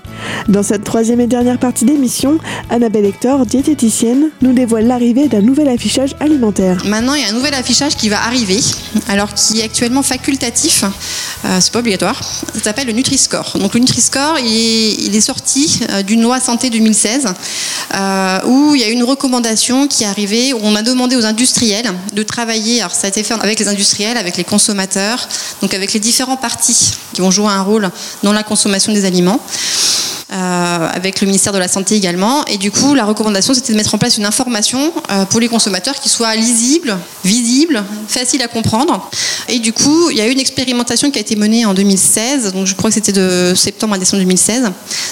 Dans 0.49 0.63
cette 0.63 0.85
troisième 0.85 1.21
et 1.21 1.27
dernière 1.27 1.59
partie 1.59 1.85
d'émission, 1.85 2.39
Annabelle 2.71 3.05
Hector, 3.05 3.45
diététicienne, 3.45 4.31
nous 4.41 4.55
dévoile 4.55 4.87
l'arrivée 4.87 5.29
d'un 5.29 5.43
nouvel 5.43 5.69
affichage 5.69 6.15
alimentaire. 6.19 6.83
Maintenant, 6.87 7.13
il 7.13 7.21
y 7.21 7.25
a 7.25 7.29
un 7.29 7.33
nouvel 7.33 7.53
affichage 7.53 7.95
qui 7.97 8.09
va 8.09 8.23
arriver, 8.25 8.61
alors 9.09 9.35
qui 9.35 9.61
est 9.61 9.65
actuellement 9.65 10.03
facultatif. 10.03 10.85
Euh, 11.45 11.59
c'est 11.61 11.73
pas 11.73 11.81
obligatoire. 11.81 12.23
Ça 12.55 12.61
s'appelle 12.63 12.87
le 12.87 12.93
Nutri-Score. 12.95 13.59
Donc 13.59 13.75
le 13.75 13.81
Nutri-Score, 13.81 14.39
il 14.39 15.15
est, 15.15 15.21
sorti 15.21 15.81
euh, 15.91 16.03
d'une 16.03 16.23
loi 16.23 16.41
santé 16.41 16.71
2016 16.71 17.27
euh, 17.95 18.39
où 18.47 18.75
il 18.75 18.81
y 18.81 18.85
a 18.85 18.89
une 18.89 19.03
recommandation 19.03 19.89
qui 19.89 20.06
est 20.07 20.09
arrivée 20.09 20.53
où 20.53 20.61
on 20.63 20.75
a 20.75 20.83
demandé 20.83 21.17
aux 21.17 21.25
industriels 21.25 21.93
de 22.13 22.23
travailler. 22.23 22.81
Alors 22.81 22.95
ça 22.95 23.07
a 23.07 23.09
été 23.09 23.23
fait 23.23 23.35
avec 23.35 23.59
les 23.59 23.69
industriels, 23.69 24.17
avec 24.17 24.37
les 24.37 24.45
consommateurs, 24.45 25.29
donc 25.61 25.75
avec 25.75 25.93
les 25.93 26.01
différents 26.01 26.37
partis 26.37 26.93
qui 27.13 27.21
vont 27.21 27.31
jouer 27.31 27.49
un 27.49 27.63
rôle 27.63 27.91
dans 28.23 28.33
la 28.33 28.43
consommation 28.43 28.93
des 28.93 29.05
aliments. 29.05 29.41
Euh, 30.33 30.89
avec 30.93 31.21
le 31.21 31.27
ministère 31.29 31.53
de 31.53 31.59
la 31.59 31.69
Santé 31.69 31.95
également. 31.95 32.45
Et 32.47 32.59
du 32.59 32.73
coup, 32.73 32.97
la 32.97 33.05
recommandation, 33.05 33.55
c'était 33.55 33.73
de 33.73 33.77
mettre 33.77 33.95
en 33.95 33.99
place 33.99 34.19
une 34.19 34.25
information 34.25 34.93
euh, 35.13 35.25
pour 35.25 35.39
les 35.39 35.47
consommateurs 35.47 35.95
qui 36.01 36.09
soit 36.09 36.35
lisible, 36.35 36.99
visible, 37.25 37.85
facile 38.09 38.43
à 38.43 38.49
comprendre. 38.49 39.09
Et 39.47 39.61
du 39.61 39.73
coup, 39.73 40.11
il 40.11 40.17
y 40.17 40.21
a 40.21 40.27
eu 40.27 40.33
une 40.33 40.41
expérimentation 40.41 41.13
qui 41.13 41.19
a 41.19 41.21
été 41.21 41.37
menée 41.37 41.65
en 41.65 41.75
2016, 41.75 42.53
donc 42.53 42.67
je 42.67 42.75
crois 42.75 42.91
que 42.91 42.95
c'était 42.95 43.13
de 43.13 43.53
septembre 43.55 43.95
à 43.95 43.99
décembre 43.99 44.25
2016, 44.25 44.65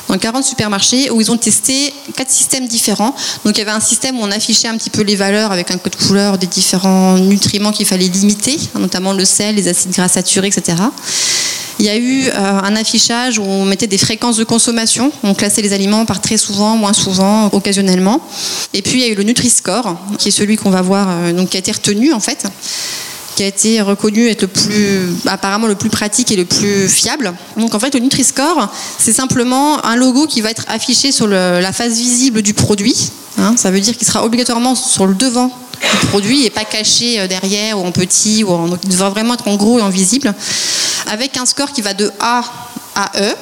dans 0.08 0.18
40 0.18 0.42
supermarchés 0.42 1.08
où 1.12 1.20
ils 1.20 1.30
ont 1.30 1.36
testé 1.36 1.94
quatre 2.16 2.32
systèmes 2.32 2.66
différents. 2.66 3.14
Donc 3.44 3.56
il 3.56 3.58
y 3.58 3.62
avait 3.62 3.70
un 3.70 3.78
système 3.78 4.18
où 4.18 4.22
on 4.22 4.32
affichait 4.32 4.66
un 4.66 4.76
petit 4.76 4.90
peu 4.90 5.02
les 5.02 5.14
valeurs 5.14 5.52
avec 5.52 5.70
un 5.70 5.78
code 5.78 5.94
couleur 5.94 6.38
des 6.38 6.48
différents 6.48 7.18
nutriments 7.18 7.70
qu'il 7.70 7.86
fallait 7.86 8.08
limiter, 8.08 8.58
notamment 8.74 9.12
le 9.12 9.24
sel, 9.24 9.54
les 9.54 9.68
acides 9.68 9.92
gras 9.92 10.08
saturés, 10.08 10.48
etc. 10.48 10.74
Il 11.78 11.86
y 11.86 11.88
a 11.88 11.96
eu 11.96 12.28
euh, 12.28 12.32
un 12.34 12.76
affichage 12.76 13.38
où 13.38 13.42
on 13.42 13.64
mettait 13.64 13.86
des 13.86 13.98
fréquences 13.98 14.36
de 14.36 14.44
consommation. 14.44 15.03
On 15.22 15.34
classait 15.34 15.62
les 15.62 15.72
aliments 15.72 16.04
par 16.04 16.20
très 16.20 16.36
souvent, 16.36 16.76
moins 16.76 16.92
souvent, 16.92 17.48
occasionnellement. 17.52 18.20
Et 18.72 18.82
puis 18.82 19.00
il 19.00 19.00
y 19.00 19.04
a 19.04 19.08
eu 19.08 19.14
le 19.14 19.22
Nutri-Score, 19.22 19.96
qui 20.18 20.28
est 20.28 20.32
celui 20.32 20.56
qu'on 20.56 20.70
va 20.70 20.82
voir, 20.82 21.08
euh, 21.10 21.32
donc 21.32 21.50
qui 21.50 21.56
a 21.56 21.60
été 21.60 21.72
retenu 21.72 22.12
en 22.12 22.20
fait 22.20 22.46
qui 23.34 23.42
a 23.42 23.48
été 23.48 23.80
reconnu 23.80 24.28
être 24.28 24.42
le 24.42 24.46
plus, 24.46 25.08
apparemment 25.26 25.66
le 25.66 25.74
plus 25.74 25.90
pratique 25.90 26.30
et 26.30 26.36
le 26.36 26.44
plus 26.44 26.88
fiable. 26.88 27.34
Donc 27.56 27.74
en 27.74 27.80
fait, 27.80 27.92
le 27.92 27.98
Nutri-Score, 27.98 28.72
c'est 28.96 29.12
simplement 29.12 29.84
un 29.84 29.96
logo 29.96 30.28
qui 30.28 30.40
va 30.40 30.50
être 30.50 30.64
affiché 30.68 31.10
sur 31.10 31.26
la 31.26 31.72
face 31.72 31.94
visible 31.94 32.42
du 32.42 32.54
produit. 32.54 33.10
Hein. 33.36 33.56
ça 33.56 33.72
veut 33.72 33.80
dire 33.80 33.96
qu'il 33.96 34.06
sera 34.06 34.24
obligatoirement 34.24 34.76
sur 34.76 35.06
le 35.06 35.14
devant 35.14 35.48
du 35.48 36.06
produit 36.06 36.46
et 36.46 36.50
pas 36.50 36.64
caché 36.64 37.18
euh, 37.18 37.26
derrière 37.26 37.76
ou 37.76 37.84
en 37.84 37.90
petit. 37.90 38.44
Ou 38.44 38.68
donc 38.68 38.78
il 38.84 38.90
devra 38.90 39.10
vraiment 39.10 39.34
être 39.34 39.48
en 39.48 39.56
gros 39.56 39.80
et 39.80 39.82
en 39.82 39.88
visible 39.88 40.32
avec 41.10 41.36
un 41.36 41.46
score 41.46 41.72
qui 41.72 41.82
va 41.82 41.94
de 41.94 42.10
A 42.20 42.42
à 42.94 43.10
E 43.20 43.34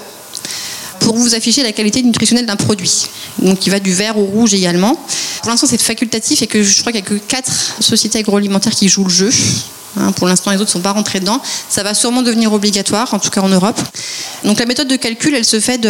pour 1.02 1.16
vous 1.16 1.34
afficher 1.34 1.62
la 1.62 1.72
qualité 1.72 2.02
nutritionnelle 2.02 2.46
d'un 2.46 2.56
produit. 2.56 3.06
Donc 3.38 3.58
qui 3.58 3.70
va 3.70 3.80
du 3.80 3.92
vert 3.92 4.18
au 4.18 4.24
rouge 4.24 4.54
également. 4.54 4.94
Pour 5.42 5.50
l'instant 5.50 5.66
c'est 5.66 5.80
facultatif 5.80 6.42
et 6.42 6.46
que 6.46 6.62
je 6.62 6.80
crois 6.80 6.92
qu'il 6.92 7.02
n'y 7.02 7.06
a 7.06 7.10
que 7.10 7.14
4 7.14 7.82
sociétés 7.82 8.18
agroalimentaires 8.20 8.74
qui 8.74 8.88
jouent 8.88 9.04
le 9.04 9.10
jeu. 9.10 9.30
Hein, 9.98 10.12
pour 10.12 10.26
l'instant, 10.26 10.50
les 10.50 10.56
autres 10.56 10.70
ne 10.70 10.72
sont 10.72 10.80
pas 10.80 10.92
rentrés 10.92 11.20
dedans. 11.20 11.40
Ça 11.68 11.82
va 11.82 11.94
sûrement 11.94 12.22
devenir 12.22 12.52
obligatoire, 12.52 13.12
en 13.12 13.18
tout 13.18 13.30
cas 13.30 13.40
en 13.40 13.48
Europe. 13.48 13.80
Donc 14.44 14.58
la 14.58 14.66
méthode 14.66 14.88
de 14.88 14.96
calcul, 14.96 15.34
elle 15.34 15.44
se 15.44 15.60
fait 15.60 15.80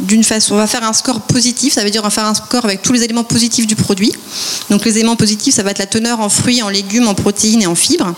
d'une 0.00 0.24
façon. 0.24 0.54
On 0.54 0.58
va 0.58 0.66
faire 0.66 0.84
un 0.84 0.92
score 0.92 1.20
positif, 1.22 1.74
ça 1.74 1.84
veut 1.84 1.90
dire 1.90 2.00
on 2.02 2.04
va 2.04 2.10
faire 2.10 2.26
un 2.26 2.34
score 2.34 2.64
avec 2.64 2.82
tous 2.82 2.92
les 2.92 3.04
éléments 3.04 3.24
positifs 3.24 3.66
du 3.66 3.76
produit. 3.76 4.12
Donc 4.70 4.84
les 4.84 4.98
éléments 4.98 5.16
positifs, 5.16 5.54
ça 5.54 5.62
va 5.62 5.70
être 5.70 5.78
la 5.78 5.86
teneur 5.86 6.20
en 6.20 6.28
fruits, 6.28 6.62
en 6.62 6.68
légumes, 6.68 7.08
en 7.08 7.14
protéines 7.14 7.62
et 7.62 7.66
en 7.66 7.74
fibres. 7.74 8.14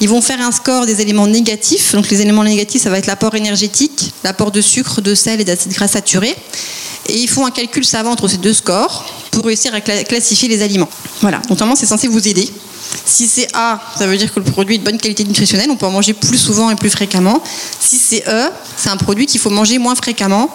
Ils 0.00 0.08
vont 0.08 0.20
faire 0.20 0.40
un 0.40 0.52
score 0.52 0.86
des 0.86 1.00
éléments 1.00 1.26
négatifs. 1.26 1.94
Donc 1.94 2.08
les 2.08 2.20
éléments 2.20 2.44
négatifs, 2.44 2.82
ça 2.82 2.90
va 2.90 2.98
être 2.98 3.06
l'apport 3.06 3.34
énergétique, 3.34 4.12
l'apport 4.24 4.50
de 4.50 4.60
sucre, 4.60 5.00
de 5.00 5.14
sel 5.14 5.40
et 5.40 5.44
d'acides 5.44 5.72
gras 5.72 5.88
saturés. 5.88 6.36
Et 7.08 7.18
ils 7.18 7.28
font 7.28 7.44
un 7.44 7.50
calcul 7.50 7.84
savant 7.84 8.12
entre 8.12 8.28
ces 8.28 8.36
deux 8.36 8.52
scores 8.52 9.04
pour 9.32 9.44
réussir 9.44 9.74
à 9.74 9.80
classifier 9.80 10.48
les 10.48 10.62
aliments. 10.62 10.88
Voilà, 11.20 11.40
notamment 11.50 11.74
c'est 11.74 11.86
censé 11.86 12.08
vous 12.08 12.28
aider 12.28 12.50
si 13.04 13.26
c'est 13.26 13.48
A, 13.54 13.80
ça 13.98 14.06
veut 14.06 14.16
dire 14.16 14.32
que 14.32 14.40
le 14.40 14.44
produit 14.44 14.76
est 14.76 14.78
de 14.78 14.84
bonne 14.84 14.98
qualité 14.98 15.24
nutritionnelle, 15.24 15.70
on 15.70 15.76
peut 15.76 15.86
en 15.86 15.90
manger 15.90 16.14
plus 16.14 16.38
souvent 16.38 16.70
et 16.70 16.76
plus 16.76 16.90
fréquemment. 16.90 17.42
Si 17.78 17.96
c'est 17.96 18.24
E, 18.26 18.50
c'est 18.76 18.88
un 18.88 18.96
produit 18.96 19.26
qu'il 19.26 19.40
faut 19.40 19.50
manger 19.50 19.78
moins 19.78 19.94
fréquemment 19.94 20.50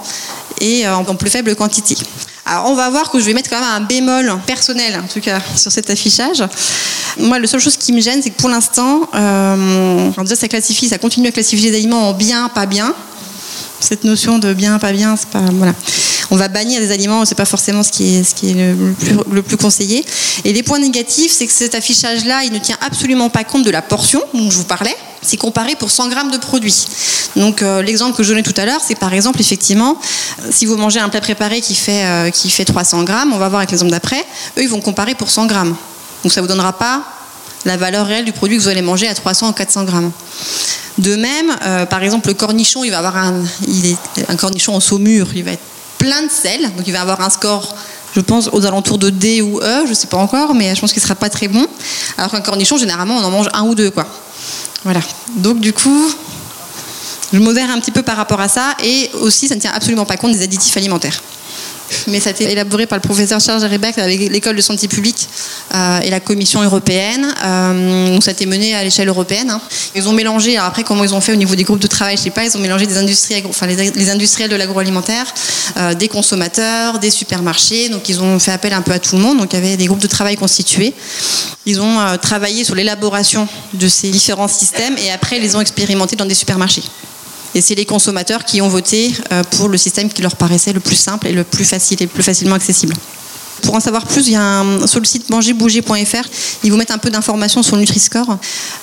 et 0.62 0.88
euh, 0.88 0.96
en 0.96 1.16
plus 1.16 1.30
faible 1.30 1.56
quantité. 1.56 1.98
Alors 2.46 2.70
on 2.70 2.76
va 2.76 2.90
voir 2.90 3.10
que 3.10 3.20
je 3.20 3.26
vais 3.26 3.34
mettre 3.34 3.50
quand 3.50 3.60
même 3.60 3.70
un 3.70 3.82
bémol 3.82 4.40
personnel, 4.46 5.02
en 5.04 5.08
tout 5.08 5.20
cas, 5.20 5.40
sur 5.56 5.72
cet 5.72 5.90
affichage. 5.90 6.44
Moi, 7.18 7.40
la 7.40 7.48
seule 7.48 7.60
chose 7.60 7.78
qui 7.78 7.92
me 7.94 8.02
gêne, 8.02 8.22
c'est 8.22 8.30
que 8.30 8.40
pour 8.40 8.50
l'instant, 8.50 9.10
euh, 9.16 10.12
ça 10.26 10.48
classifie, 10.48 10.90
ça 10.90 10.98
continue 10.98 11.30
à 11.30 11.32
classifier 11.32 11.72
les 11.72 11.78
aliments 11.78 12.10
en 12.10 12.14
bien, 12.14 12.50
pas 12.50 12.66
bien. 12.66 12.94
Cette 13.80 14.04
notion 14.04 14.40
de 14.40 14.54
bien, 14.54 14.80
pas 14.80 14.92
bien, 14.92 15.16
c'est 15.16 15.30
pas 15.30 15.42
voilà 15.52 15.74
on 16.32 16.36
va 16.36 16.48
bannir 16.48 16.80
des 16.80 16.92
aliments, 16.92 17.26
c'est 17.26 17.36
pas 17.36 17.46
forcément 17.46 17.84
ce 17.84 17.92
qui 17.92 18.18
est, 18.18 18.54
le, 18.54 19.42
plus, 19.42 19.58
conseillé. 19.58 20.06
Et 20.44 20.54
les 20.54 20.64
points 20.64 20.80
négatifs, 20.80 21.32
c'est 21.32 21.46
que 21.48 21.54
cet 21.54 21.76
affichage-là, 21.76 22.44
il 22.44 22.52
ne 22.52 22.60
tient 22.60 22.78
absolument 22.82 23.30
pas 23.30 23.44
compte 23.44 23.64
de 23.64 23.72
la 23.72 23.82
portion 23.82 24.22
dont 24.34 24.50
je 24.50 24.58
vous 24.58 24.64
parlais. 24.64 24.96
C'est 25.22 25.38
comparé 25.38 25.76
pour 25.76 25.92
100 25.92 26.10
grammes 26.10 26.32
de 26.32 26.38
produit. 26.38 26.86
Donc 27.36 27.62
euh, 27.62 27.82
l'exemple 27.82 28.16
que 28.16 28.24
je 28.24 28.30
donnais 28.30 28.44
tout 28.44 28.54
à 28.58 28.66
l'heure, 28.66 28.82
c'est 28.86 28.96
par 28.96 29.14
exemple 29.14 29.42
effectivement, 29.42 29.98
si 30.52 30.66
vous 30.66 30.78
mangez 30.78 31.00
un 31.00 31.10
plat 31.10 31.22
préparé 31.22 31.62
qui 31.62 31.74
fait, 31.74 32.06
euh, 32.06 32.30
qui 32.30 32.50
fait 32.50 32.66
300 32.66 33.04
grammes, 33.04 33.34
on 33.34 33.38
va 33.38 33.50
voir 33.50 33.60
avec 33.60 33.72
l'exemple 33.72 33.92
d'après, 33.92 34.24
eux 34.58 34.62
ils 34.62 34.70
vont 34.70 34.82
comparer 34.82 35.16
pour 35.16 35.30
100 35.30 35.48
grammes. 35.48 35.76
Donc 36.24 36.32
ça 36.32 36.42
vous 36.42 36.48
donnera 36.48 36.74
pas 36.74 37.04
la 37.66 37.78
valeur 37.78 38.06
réelle 38.06 38.26
du 38.26 38.34
produit 38.34 38.58
que 38.58 38.62
vous 38.62 38.70
allez 38.70 38.84
manger 38.84 39.08
à 39.08 39.16
300 39.16 39.50
ou 39.50 39.54
400 39.54 39.86
grammes. 39.86 40.12
De 41.00 41.16
même, 41.16 41.56
euh, 41.66 41.86
par 41.88 42.04
exemple, 42.04 42.28
le 42.28 42.36
cornichon, 42.36 42.84
il 42.84 42.92
va 42.92 43.00
avoir 43.00 43.18
un 43.18 44.36
cornichon 44.38 44.76
en 44.76 44.80
saumure, 44.80 45.28
il 45.36 45.44
va 45.44 45.52
être 45.54 45.75
plein 46.06 46.22
de 46.22 46.32
sel, 46.32 46.62
donc 46.78 46.86
il 46.86 46.94
va 46.94 47.02
avoir 47.02 47.22
un 47.22 47.30
score 47.30 47.76
je 48.16 48.22
pense 48.22 48.48
aux 48.54 48.66
alentours 48.66 48.98
de 48.98 49.10
D 49.10 49.42
ou 49.42 49.60
E, 49.60 49.84
je 49.84 49.90
ne 49.90 49.94
sais 49.94 50.08
pas 50.08 50.16
encore, 50.16 50.56
mais 50.56 50.74
je 50.74 50.80
pense 50.80 50.94
qu'il 50.94 51.02
ne 51.02 51.04
sera 51.04 51.16
pas 51.16 51.30
très 51.30 51.50
bon. 51.50 51.68
Alors 52.18 52.32
qu'un 52.32 52.40
cornichon, 52.40 52.78
généralement, 52.78 53.18
on 53.18 53.24
en 53.24 53.30
mange 53.30 53.50
un 53.52 53.64
ou 53.64 53.76
deux, 53.76 53.92
quoi. 53.92 54.08
Voilà. 54.86 55.02
Donc 55.36 55.60
du 55.60 55.74
coup, 55.74 56.14
je 57.34 57.40
modère 57.40 57.70
un 57.70 57.80
petit 57.82 57.92
peu 57.92 58.04
par 58.04 58.16
rapport 58.16 58.40
à 58.40 58.48
ça, 58.48 58.74
et 58.82 59.12
aussi, 59.20 59.50
ça 59.50 59.56
ne 59.56 59.60
tient 59.60 59.74
absolument 59.74 60.06
pas 60.06 60.16
compte 60.16 60.32
des 60.32 60.44
additifs 60.44 60.78
alimentaires 60.78 61.22
mais 62.08 62.20
ça 62.20 62.30
a 62.30 62.32
été 62.32 62.52
élaboré 62.52 62.86
par 62.86 62.98
le 62.98 63.02
professeur 63.02 63.40
Charles 63.40 63.64
Rebec 63.66 63.98
avec 63.98 64.20
l'école 64.32 64.56
de 64.56 64.62
santé 64.62 64.88
publique 64.88 65.28
euh, 65.74 66.00
et 66.02 66.10
la 66.10 66.20
Commission 66.20 66.62
européenne. 66.62 67.34
Euh, 67.44 68.14
donc 68.14 68.24
ça 68.24 68.32
a 68.32 68.34
été 68.34 68.46
mené 68.46 68.76
à 68.76 68.84
l'échelle 68.84 69.08
européenne. 69.08 69.50
Hein. 69.50 69.62
Ils 69.96 70.08
ont 70.08 70.14
mélangé, 70.14 70.58
après 70.58 70.84
comment 70.84 71.04
ils 71.04 71.14
ont 71.14 71.22
fait 71.22 71.34
au 71.34 71.38
niveau 71.38 71.56
des 71.56 71.64
groupes 71.64 71.80
de 71.80 71.88
travail, 71.88 72.18
je 72.18 72.24
sais 72.24 72.30
pas, 72.30 72.46
ils 72.46 72.56
ont 72.56 72.60
mélangé 72.60 72.86
des 72.86 72.98
industries, 72.98 73.44
enfin 73.48 73.68
les, 73.68 74.10
industriels 74.10 74.50
de 74.50 74.56
l'agroalimentaire, 74.56 75.26
euh, 75.78 75.94
des 75.94 76.08
consommateurs, 76.08 77.00
des 77.00 77.12
supermarchés. 77.12 77.90
Donc 77.90 78.10
ils 78.10 78.22
ont 78.22 78.40
fait 78.40 78.52
appel 78.52 78.74
un 78.74 78.82
peu 78.82 78.92
à 78.92 79.00
tout 79.00 79.16
le 79.16 79.22
monde. 79.22 79.38
Donc 79.38 79.54
il 79.54 79.56
y 79.56 79.60
avait 79.60 79.78
des 79.78 79.86
groupes 79.86 80.02
de 80.02 80.08
travail 80.08 80.36
constitués. 80.36 80.94
Ils 81.66 81.82
ont 81.82 81.98
travaillé 82.22 82.64
sur 82.64 82.76
l'élaboration 82.76 83.48
de 83.74 83.88
ces 83.88 84.12
différents 84.12 84.48
systèmes 84.48 84.96
et 85.04 85.12
après 85.12 85.38
ils 85.38 85.42
les 85.42 85.56
ont 85.56 85.62
expérimentés 85.62 86.16
dans 86.16 86.26
des 86.26 86.36
supermarchés. 86.36 86.84
Et 87.56 87.62
c'est 87.62 87.76
les 87.76 87.86
consommateurs 87.86 88.44
qui 88.44 88.62
ont 88.62 88.68
voté 88.68 89.14
euh, 89.32 89.42
pour 89.52 89.70
le 89.70 89.78
système 89.78 90.10
qui 90.10 90.22
leur 90.22 90.36
paraissait 90.36 90.74
le 90.74 90.82
plus 90.82 90.98
simple 90.98 91.28
et 91.28 91.32
le 91.32 91.46
plus 91.46 91.64
facile 91.64 92.04
et 92.04 92.08
plus 92.08 92.22
facilement 92.22 92.56
accessible. 92.56 92.94
Pour 93.62 93.74
en 93.74 93.80
savoir 93.80 94.06
plus, 94.06 94.28
il 94.28 94.34
y 94.34 94.36
a 94.36 94.64
sur 94.86 95.00
le 95.00 95.06
site 95.06 95.30
mangerbouger.fr, 95.30 96.28
ils 96.64 96.72
vous 96.72 96.78
mettent 96.78 96.92
un 96.92 96.98
peu 96.98 97.10
d'informations 97.10 97.64
sur 97.64 97.78
le 97.78 97.82
Nutri-Score. 97.82 98.38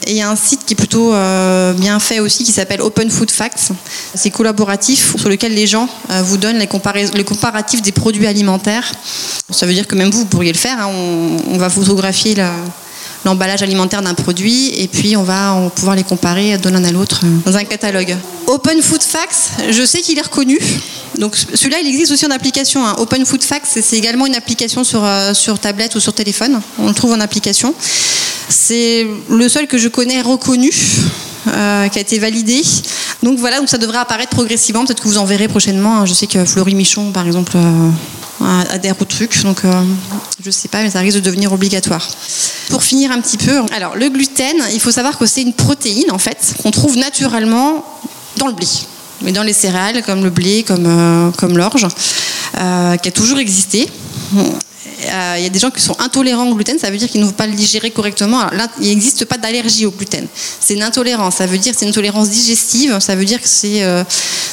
Et 0.06 0.12
il 0.12 0.16
y 0.16 0.22
a 0.22 0.30
un 0.30 0.34
site 0.34 0.64
qui 0.64 0.72
est 0.72 0.76
plutôt 0.76 1.12
euh, 1.12 1.74
bien 1.74 2.00
fait 2.00 2.20
aussi 2.20 2.42
qui 2.42 2.52
s'appelle 2.52 2.80
Open 2.80 3.10
Food 3.10 3.30
Facts. 3.30 3.72
C'est 4.14 4.30
collaboratif 4.30 5.16
sur 5.18 5.28
lequel 5.28 5.54
les 5.54 5.66
gens 5.66 5.88
euh, 6.10 6.22
vous 6.22 6.38
donnent 6.38 6.58
les, 6.58 6.68
les, 7.14 7.24
comparatifs 7.24 7.82
des 7.82 7.92
produits 7.92 8.26
alimentaires. 8.26 8.90
Ça 9.50 9.66
veut 9.66 9.74
dire 9.74 9.86
que 9.86 9.94
même 9.94 10.10
vous, 10.10 10.20
vous 10.20 10.24
pourriez 10.24 10.52
le 10.52 10.58
faire. 10.58 10.80
Hein. 10.80 10.88
On, 10.90 11.54
on, 11.54 11.58
va 11.58 11.68
photographier 11.68 12.34
la, 12.34 12.52
l'emballage 13.24 13.62
alimentaire 13.62 14.02
d'un 14.02 14.14
produit 14.14 14.68
et 14.80 14.88
puis 14.88 15.16
on 15.16 15.22
va, 15.22 15.70
pouvoir 15.74 15.96
les 15.96 16.02
comparer 16.02 16.58
de 16.58 16.68
l'un 16.68 16.84
à 16.84 16.90
l'autre 16.90 17.20
euh, 17.24 17.50
dans 17.50 17.56
un 17.56 17.64
catalogue. 17.64 18.16
Open 18.46 18.82
Food 18.82 19.02
Facts, 19.02 19.52
je 19.70 19.84
sais 19.84 20.00
qu'il 20.00 20.18
est 20.18 20.22
reconnu. 20.22 20.58
Donc 21.18 21.36
celui-là, 21.36 21.78
il 21.80 21.88
existe 21.88 22.12
aussi 22.12 22.26
en 22.26 22.30
application. 22.30 22.84
Hein. 22.86 22.96
Open 22.98 23.24
Food 23.24 23.42
Facts, 23.42 23.78
c'est 23.80 23.96
également 23.96 24.26
une 24.26 24.34
application 24.34 24.82
sur, 24.84 25.04
euh, 25.04 25.34
sur 25.34 25.58
tablette 25.58 25.94
ou 25.94 26.00
sur 26.00 26.12
téléphone. 26.12 26.60
On 26.78 26.88
le 26.88 26.94
trouve 26.94 27.12
en 27.12 27.20
application. 27.20 27.74
C'est 28.48 29.06
le 29.28 29.48
seul 29.48 29.66
que 29.66 29.78
je 29.78 29.88
connais 29.88 30.20
reconnu. 30.22 30.70
Euh, 31.48 31.88
qui 31.88 31.98
a 31.98 32.02
été 32.02 32.20
validé. 32.20 32.62
Donc 33.24 33.36
voilà, 33.40 33.58
donc 33.58 33.68
ça 33.68 33.76
devrait 33.76 33.98
apparaître 33.98 34.30
progressivement. 34.30 34.84
Peut-être 34.84 35.02
que 35.02 35.08
vous 35.08 35.18
en 35.18 35.24
verrez 35.24 35.48
prochainement. 35.48 35.96
Hein. 35.96 36.06
Je 36.06 36.14
sais 36.14 36.28
que 36.28 36.44
Florie 36.44 36.76
Michon, 36.76 37.10
par 37.10 37.26
exemple, 37.26 37.56
adhère 38.44 38.94
au 39.00 39.04
truc. 39.04 39.42
Donc, 39.42 39.64
euh, 39.64 39.70
je 40.44 40.50
sais 40.50 40.68
pas, 40.68 40.82
mais 40.82 40.90
ça 40.90 41.00
risque 41.00 41.18
de 41.18 41.22
devenir 41.22 41.52
obligatoire. 41.52 42.06
Pour 42.70 42.82
finir 42.82 43.10
un 43.10 43.20
petit 43.20 43.36
peu, 43.36 43.60
alors 43.74 43.96
le 43.96 44.08
gluten, 44.08 44.56
il 44.72 44.80
faut 44.80 44.90
savoir 44.90 45.18
que 45.18 45.26
c'est 45.26 45.42
une 45.42 45.52
protéine 45.52 46.10
en 46.10 46.18
fait 46.18 46.54
qu'on 46.62 46.70
trouve 46.70 46.96
naturellement 46.96 47.84
dans 48.36 48.46
le 48.46 48.54
blé, 48.54 48.66
mais 49.22 49.32
dans 49.32 49.42
les 49.42 49.52
céréales 49.52 50.02
comme 50.02 50.24
le 50.24 50.30
blé, 50.30 50.62
comme, 50.62 50.86
euh, 50.86 51.30
comme 51.32 51.56
l'orge, 51.56 51.86
euh, 52.58 52.96
qui 52.96 53.08
a 53.08 53.12
toujours 53.12 53.38
existé. 53.38 53.88
Euh, 55.12 55.34
il 55.36 55.42
y 55.42 55.46
a 55.46 55.50
des 55.50 55.58
gens 55.58 55.70
qui 55.70 55.82
sont 55.82 55.98
intolérants 56.00 56.48
au 56.48 56.54
gluten, 56.54 56.78
ça 56.78 56.90
veut 56.90 56.96
dire 56.96 57.08
qu'ils 57.08 57.20
ne 57.20 57.26
vont 57.26 57.32
pas 57.32 57.46
le 57.46 57.52
digérer 57.52 57.90
correctement. 57.90 58.40
il 58.80 58.88
n'existe 58.88 59.24
pas 59.26 59.36
d'allergie 59.36 59.84
au 59.84 59.90
gluten. 59.90 60.26
C'est 60.60 60.74
une 60.74 60.82
intolérance, 60.82 61.36
ça 61.36 61.46
veut 61.46 61.58
dire 61.58 61.74
c'est 61.76 61.84
une 61.84 61.90
intolérance 61.90 62.30
digestive, 62.30 62.98
ça 63.00 63.14
veut 63.14 63.24
dire 63.24 63.40
que 63.40 63.46
euh, 63.64 64.04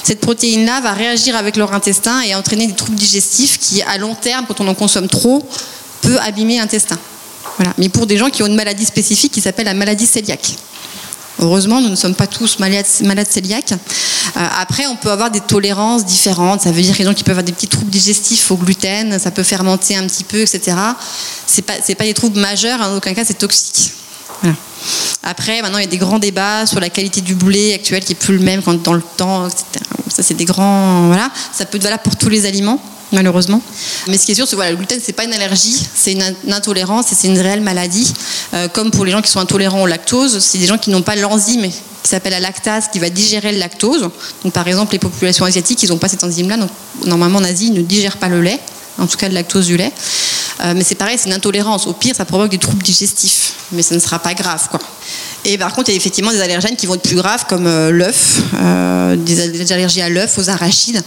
cette 0.03 0.19
protéine-là 0.19 0.81
va 0.81 0.93
réagir 0.93 1.35
avec 1.35 1.55
leur 1.55 1.73
intestin 1.73 2.21
et 2.21 2.35
entraîner 2.35 2.67
des 2.67 2.73
troubles 2.73 2.97
digestifs 2.97 3.57
qui, 3.57 3.81
à 3.83 3.97
long 3.97 4.15
terme, 4.15 4.45
quand 4.47 4.59
on 4.59 4.67
en 4.67 4.75
consomme 4.75 5.07
trop, 5.07 5.47
peut 6.01 6.17
abîmer 6.19 6.57
l'intestin. 6.57 6.97
Voilà. 7.57 7.73
Mais 7.77 7.89
pour 7.89 8.05
des 8.05 8.17
gens 8.17 8.29
qui 8.29 8.43
ont 8.43 8.47
une 8.47 8.55
maladie 8.55 8.85
spécifique 8.85 9.31
qui 9.31 9.41
s'appelle 9.41 9.65
la 9.65 9.73
maladie 9.73 10.07
cœliaque. 10.07 10.55
Heureusement, 11.39 11.82
nous 11.82 11.89
ne 11.89 11.95
sommes 11.95 12.15
pas 12.15 12.28
tous 12.28 12.60
malades, 12.60 12.86
malades 13.04 13.28
cœliaques. 13.28 13.71
Euh, 13.71 14.45
après, 14.60 14.88
on 14.88 14.95
peut 14.95 15.12
avoir 15.12 15.32
des 15.32 15.39
tolérances 15.39 16.06
différentes. 16.06 16.62
Ça 16.62 16.71
veut 16.71 16.82
dire 16.82 16.95
qu'il 16.95 17.06
y 17.06 17.08
gens 17.08 17.13
peuvent 17.13 17.30
avoir 17.30 17.43
des 17.43 17.54
petits 17.54 17.67
troubles 17.67 17.89
digestifs 17.89 18.52
au 18.52 18.58
gluten, 18.58 19.17
ça 19.19 19.32
peut 19.32 19.43
fermenter 19.43 19.95
un 19.95 20.06
petit 20.06 20.23
peu, 20.23 20.41
etc. 20.41 20.75
C'est 21.47 21.62
pas, 21.62 21.73
pas 21.97 22.04
des 22.04 22.13
troubles 22.13 22.39
majeurs, 22.39 22.82
en 22.82 22.95
aucun 22.97 23.13
cas 23.13 23.23
c'est 23.25 23.38
toxique. 23.38 23.93
Après, 25.23 25.62
maintenant, 25.62 25.78
il 25.78 25.84
y 25.84 25.88
a 25.88 25.89
des 25.89 25.97
grands 25.97 26.19
débats 26.19 26.65
sur 26.65 26.80
la 26.80 26.89
qualité 26.89 27.21
du 27.21 27.36
blé 27.36 27.73
actuel 27.73 28.04
qui 28.04 28.13
est 28.13 28.15
plus 28.15 28.38
le 28.38 28.43
même 28.43 28.62
dans 28.84 28.93
le 28.93 29.02
temps, 29.17 29.47
etc. 29.47 29.65
Ça, 30.08 30.23
c'est 30.23 30.34
des 30.34 30.45
grands, 30.45 31.08
voilà. 31.08 31.30
Ça 31.54 31.65
peut 31.65 31.78
être 31.78 31.84
valable 31.84 32.04
pour 32.04 32.15
tous 32.15 32.30
les 32.30 32.45
aliments 32.45 32.82
malheureusement. 33.11 33.61
Mais 34.07 34.17
ce 34.17 34.25
qui 34.25 34.31
est 34.31 34.35
sûr, 34.35 34.47
c'est 34.47 34.55
que 34.55 34.61
le 34.61 34.75
gluten, 34.75 34.99
c'est 35.03 35.13
pas 35.13 35.23
une 35.23 35.33
allergie, 35.33 35.87
c'est 35.95 36.13
une, 36.13 36.35
intolérance 36.51 37.11
et 37.11 37.15
c'est 37.15 37.27
une 37.27 37.39
réelle 37.39 37.61
maladie. 37.61 38.13
Euh, 38.53 38.67
comme 38.67 38.91
pour 38.91 39.05
les 39.05 39.11
gens 39.11 39.21
qui 39.21 39.31
sont 39.31 39.39
intolérants 39.39 39.81
au 39.81 39.87
lactose, 39.87 40.39
c'est 40.39 40.57
des 40.57 40.67
gens 40.67 40.77
qui 40.77 40.89
n'ont 40.89 41.01
pas 41.01 41.15
l'enzyme 41.15 41.69
qui 42.01 42.09
s'appelle 42.09 42.31
la 42.31 42.39
lactase, 42.39 42.87
qui 42.91 42.99
va 42.99 43.09
digérer 43.09 43.51
le 43.51 43.59
lactose. 43.59 44.09
Donc, 44.43 44.53
par 44.53 44.67
exemple, 44.67 44.93
les 44.93 44.99
populations 44.99 45.43
asiatiques, 45.43 45.83
ils 45.83 45.89
n'ont 45.89 45.97
pas 45.97 46.07
cette 46.07 46.23
enzyme-là. 46.23 46.55
Donc, 46.57 46.69
normalement, 47.05 47.39
en 47.39 47.43
Asie, 47.43 47.67
ils 47.67 47.73
ne 47.73 47.81
digèrent 47.81 48.17
pas 48.17 48.29
le 48.29 48.41
lait, 48.41 48.59
en 48.97 49.05
tout 49.05 49.17
cas 49.17 49.27
le 49.27 49.33
lactose 49.33 49.65
du 49.65 49.75
lait. 49.75 49.91
Euh, 50.61 50.73
mais 50.75 50.83
c'est 50.83 50.95
pareil, 50.95 51.17
c'est 51.19 51.27
une 51.27 51.35
intolérance. 51.35 51.87
Au 51.87 51.93
pire, 51.93 52.15
ça 52.15 52.23
provoque 52.23 52.51
des 52.51 52.57
troubles 52.57 52.83
digestifs, 52.83 53.53
mais 53.73 53.81
ça 53.81 53.95
ne 53.95 53.99
sera 53.99 54.19
pas 54.19 54.33
grave, 54.33 54.69
quoi. 54.69 54.79
Et 55.45 55.57
par 55.57 55.73
contre, 55.73 55.89
il 55.89 55.93
y 55.93 55.95
a 55.95 55.97
effectivement 55.97 56.31
des 56.31 56.41
allergènes 56.41 56.75
qui 56.75 56.85
vont 56.85 56.95
être 56.95 57.01
plus 57.01 57.15
graves, 57.15 57.45
comme 57.47 57.67
euh, 57.67 57.91
l'œuf, 57.91 58.41
des 59.17 59.71
allergies 59.71 60.01
à 60.01 60.09
l'œuf, 60.09 60.37
aux 60.37 60.49
arachides 60.49 61.01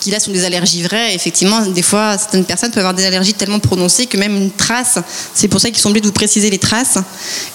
qui 0.00 0.10
là 0.10 0.20
sont 0.20 0.30
des 0.30 0.44
allergies 0.44 0.82
vraies. 0.82 1.14
Effectivement, 1.14 1.60
des 1.62 1.82
fois, 1.82 2.16
certaines 2.18 2.44
personnes 2.44 2.70
peuvent 2.70 2.84
avoir 2.84 2.94
des 2.94 3.04
allergies 3.04 3.34
tellement 3.34 3.58
prononcées 3.58 4.06
que 4.06 4.16
même 4.16 4.36
une 4.36 4.50
trace, 4.50 4.98
c'est 5.34 5.48
pour 5.48 5.60
ça 5.60 5.70
qu'ils 5.70 5.78
sont 5.78 5.90
obligés 5.90 6.02
de 6.02 6.06
vous 6.06 6.12
préciser 6.12 6.50
les 6.50 6.58
traces, 6.58 6.98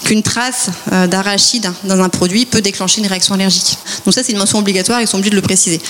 qu'une 0.04 0.22
trace 0.22 0.68
euh, 0.92 1.06
d'arachide 1.06 1.70
dans 1.84 2.00
un 2.00 2.08
produit 2.08 2.46
peut 2.46 2.60
déclencher 2.60 3.00
une 3.00 3.06
réaction 3.06 3.34
allergique. 3.34 3.78
Donc 4.04 4.14
ça, 4.14 4.22
c'est 4.22 4.32
une 4.32 4.38
mention 4.38 4.58
obligatoire, 4.58 5.00
ils 5.00 5.06
sont 5.06 5.16
obligés 5.16 5.30
de 5.30 5.36
le 5.36 5.42
préciser. 5.42 5.80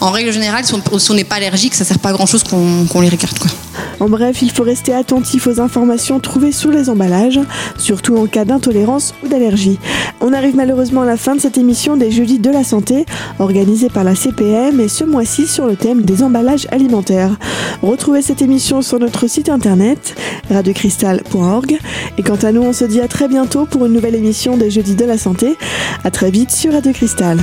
En 0.00 0.10
règle 0.10 0.32
générale, 0.32 0.64
si 0.64 0.74
on 0.74 1.14
n'est 1.14 1.24
pas 1.24 1.36
allergique, 1.36 1.74
ça 1.74 1.84
ne 1.84 1.88
sert 1.88 1.98
pas 1.98 2.10
à 2.10 2.12
grand-chose 2.12 2.42
qu'on 2.44 3.00
les 3.00 3.08
regarde. 3.08 3.38
En 4.00 4.08
bref, 4.08 4.42
il 4.42 4.50
faut 4.50 4.62
rester 4.62 4.92
attentif 4.92 5.46
aux 5.46 5.60
informations 5.60 6.20
trouvées 6.20 6.52
sur 6.52 6.70
les 6.70 6.90
emballages, 6.90 7.40
surtout 7.78 8.16
en 8.16 8.26
cas 8.26 8.44
d'intolérance 8.44 9.14
ou 9.24 9.28
d'allergie. 9.28 9.78
On 10.20 10.32
arrive 10.32 10.56
malheureusement 10.56 11.02
à 11.02 11.06
la 11.06 11.16
fin 11.16 11.34
de 11.34 11.40
cette 11.40 11.58
émission 11.58 11.96
des 11.96 12.10
Jeudis 12.10 12.38
de 12.38 12.50
la 12.50 12.64
Santé, 12.64 13.06
organisée 13.38 13.88
par 13.88 14.04
la 14.04 14.14
CPM 14.14 14.80
et 14.80 14.88
ce 14.88 15.04
mois-ci 15.04 15.46
sur 15.46 15.66
le 15.66 15.76
thème 15.76 16.02
des 16.02 16.22
emballages 16.22 16.66
alimentaires. 16.70 17.36
Retrouvez 17.82 18.22
cette 18.22 18.42
émission 18.42 18.82
sur 18.82 18.98
notre 18.98 19.26
site 19.26 19.48
internet 19.48 20.14
radiocristal.org 20.50 21.78
et 22.18 22.22
quant 22.22 22.36
à 22.36 22.52
nous, 22.52 22.62
on 22.62 22.72
se 22.72 22.84
dit 22.84 23.00
à 23.00 23.08
très 23.08 23.28
bientôt 23.28 23.66
pour 23.66 23.86
une 23.86 23.92
nouvelle 23.92 24.14
émission 24.14 24.56
des 24.56 24.70
Jeudis 24.70 24.94
de 24.94 25.04
la 25.04 25.18
Santé. 25.18 25.56
À 26.04 26.10
très 26.10 26.30
vite 26.30 26.50
sur 26.50 26.72
Radio 26.72 26.92
Cristal. 26.92 27.38